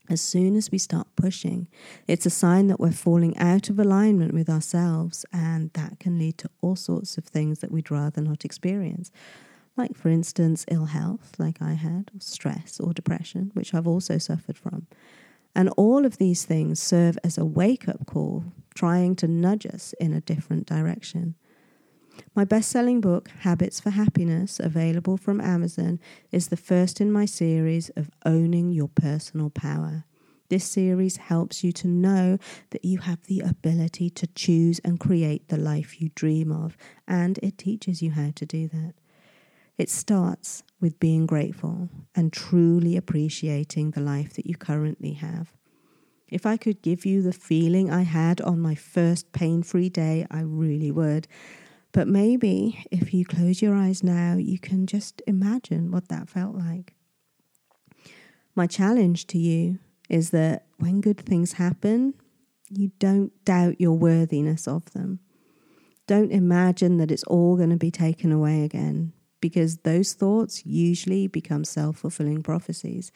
As 0.08 0.20
soon 0.20 0.54
as 0.56 0.70
we 0.70 0.78
start 0.78 1.08
pushing, 1.16 1.66
it's 2.06 2.26
a 2.26 2.30
sign 2.30 2.68
that 2.68 2.78
we're 2.78 2.92
falling 2.92 3.36
out 3.38 3.68
of 3.68 3.78
alignment 3.80 4.32
with 4.32 4.48
ourselves, 4.48 5.26
and 5.32 5.72
that 5.72 5.98
can 5.98 6.16
lead 6.16 6.38
to 6.38 6.50
all 6.60 6.76
sorts 6.76 7.18
of 7.18 7.24
things 7.24 7.58
that 7.58 7.72
we'd 7.72 7.90
rather 7.90 8.20
not 8.20 8.44
experience. 8.44 9.10
Like, 9.76 9.96
for 9.96 10.08
instance, 10.08 10.64
ill 10.68 10.86
health, 10.86 11.32
like 11.38 11.60
I 11.60 11.72
had, 11.74 12.10
or 12.14 12.20
stress 12.20 12.78
or 12.78 12.92
depression, 12.92 13.50
which 13.54 13.74
I've 13.74 13.88
also 13.88 14.16
suffered 14.16 14.56
from. 14.56 14.86
And 15.56 15.70
all 15.70 16.06
of 16.06 16.18
these 16.18 16.44
things 16.44 16.80
serve 16.80 17.18
as 17.24 17.36
a 17.36 17.44
wake 17.44 17.88
up 17.88 18.06
call, 18.06 18.44
trying 18.76 19.16
to 19.16 19.26
nudge 19.26 19.66
us 19.66 19.92
in 19.98 20.12
a 20.12 20.20
different 20.20 20.66
direction. 20.66 21.34
My 22.34 22.44
best 22.44 22.70
selling 22.70 23.00
book, 23.00 23.28
Habits 23.40 23.80
for 23.80 23.90
Happiness, 23.90 24.60
available 24.60 25.16
from 25.16 25.40
Amazon, 25.40 26.00
is 26.30 26.48
the 26.48 26.56
first 26.56 27.00
in 27.00 27.10
my 27.10 27.24
series 27.24 27.88
of 27.90 28.10
Owning 28.24 28.72
Your 28.72 28.88
Personal 28.88 29.50
Power. 29.50 30.04
This 30.48 30.64
series 30.64 31.16
helps 31.16 31.64
you 31.64 31.72
to 31.72 31.88
know 31.88 32.38
that 32.70 32.84
you 32.84 32.98
have 32.98 33.22
the 33.24 33.40
ability 33.40 34.10
to 34.10 34.26
choose 34.28 34.78
and 34.84 35.00
create 35.00 35.48
the 35.48 35.56
life 35.56 36.00
you 36.00 36.10
dream 36.14 36.52
of, 36.52 36.76
and 37.08 37.38
it 37.42 37.58
teaches 37.58 38.00
you 38.02 38.12
how 38.12 38.30
to 38.36 38.46
do 38.46 38.68
that. 38.68 38.94
It 39.76 39.90
starts 39.90 40.62
with 40.80 41.00
being 41.00 41.26
grateful 41.26 41.88
and 42.14 42.32
truly 42.32 42.96
appreciating 42.96 43.90
the 43.90 44.00
life 44.00 44.34
that 44.34 44.46
you 44.46 44.56
currently 44.56 45.14
have. 45.14 45.52
If 46.28 46.46
I 46.46 46.56
could 46.56 46.82
give 46.82 47.04
you 47.04 47.22
the 47.22 47.32
feeling 47.32 47.90
I 47.90 48.02
had 48.02 48.40
on 48.40 48.60
my 48.60 48.74
first 48.74 49.32
pain 49.32 49.62
free 49.62 49.88
day, 49.88 50.26
I 50.30 50.40
really 50.40 50.90
would. 50.90 51.28
But 51.96 52.08
maybe 52.08 52.84
if 52.90 53.14
you 53.14 53.24
close 53.24 53.62
your 53.62 53.74
eyes 53.74 54.02
now, 54.04 54.36
you 54.36 54.58
can 54.58 54.86
just 54.86 55.22
imagine 55.26 55.90
what 55.90 56.08
that 56.08 56.28
felt 56.28 56.54
like. 56.54 56.92
My 58.54 58.66
challenge 58.66 59.26
to 59.28 59.38
you 59.38 59.78
is 60.10 60.28
that 60.28 60.66
when 60.76 61.00
good 61.00 61.16
things 61.16 61.54
happen, 61.54 62.12
you 62.68 62.90
don't 62.98 63.32
doubt 63.46 63.80
your 63.80 63.94
worthiness 63.94 64.68
of 64.68 64.92
them. 64.92 65.20
Don't 66.06 66.32
imagine 66.32 66.98
that 66.98 67.10
it's 67.10 67.24
all 67.24 67.56
going 67.56 67.70
to 67.70 67.78
be 67.78 67.90
taken 67.90 68.30
away 68.30 68.62
again, 68.62 69.14
because 69.40 69.78
those 69.78 70.12
thoughts 70.12 70.66
usually 70.66 71.28
become 71.28 71.64
self 71.64 71.96
fulfilling 71.96 72.42
prophecies. 72.42 73.10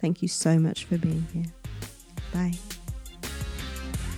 Thank 0.00 0.22
you 0.22 0.28
so 0.28 0.58
much 0.58 0.84
for 0.84 0.96
being 0.98 1.26
here. 1.32 1.46
Bye. 2.32 2.52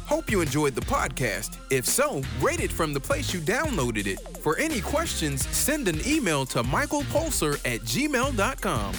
Hope 0.07 0.31
you 0.31 0.40
enjoyed 0.40 0.74
the 0.74 0.83
podcast. 0.83 1.59
If 1.70 1.85
so, 1.85 2.22
rate 2.40 2.61
it 2.61 2.70
from 2.70 2.92
the 2.92 3.00
place 3.00 3.35
you 3.35 3.40
downloaded 3.40 4.07
it. 4.07 4.20
For 4.38 4.57
any 4.59 4.81
questions, 4.81 5.46
send 5.48 5.88
an 5.88 5.98
email 6.07 6.46
to 6.46 6.62
michaelpulser 6.62 7.55
at 7.64 7.81
gmail.com. 7.81 8.94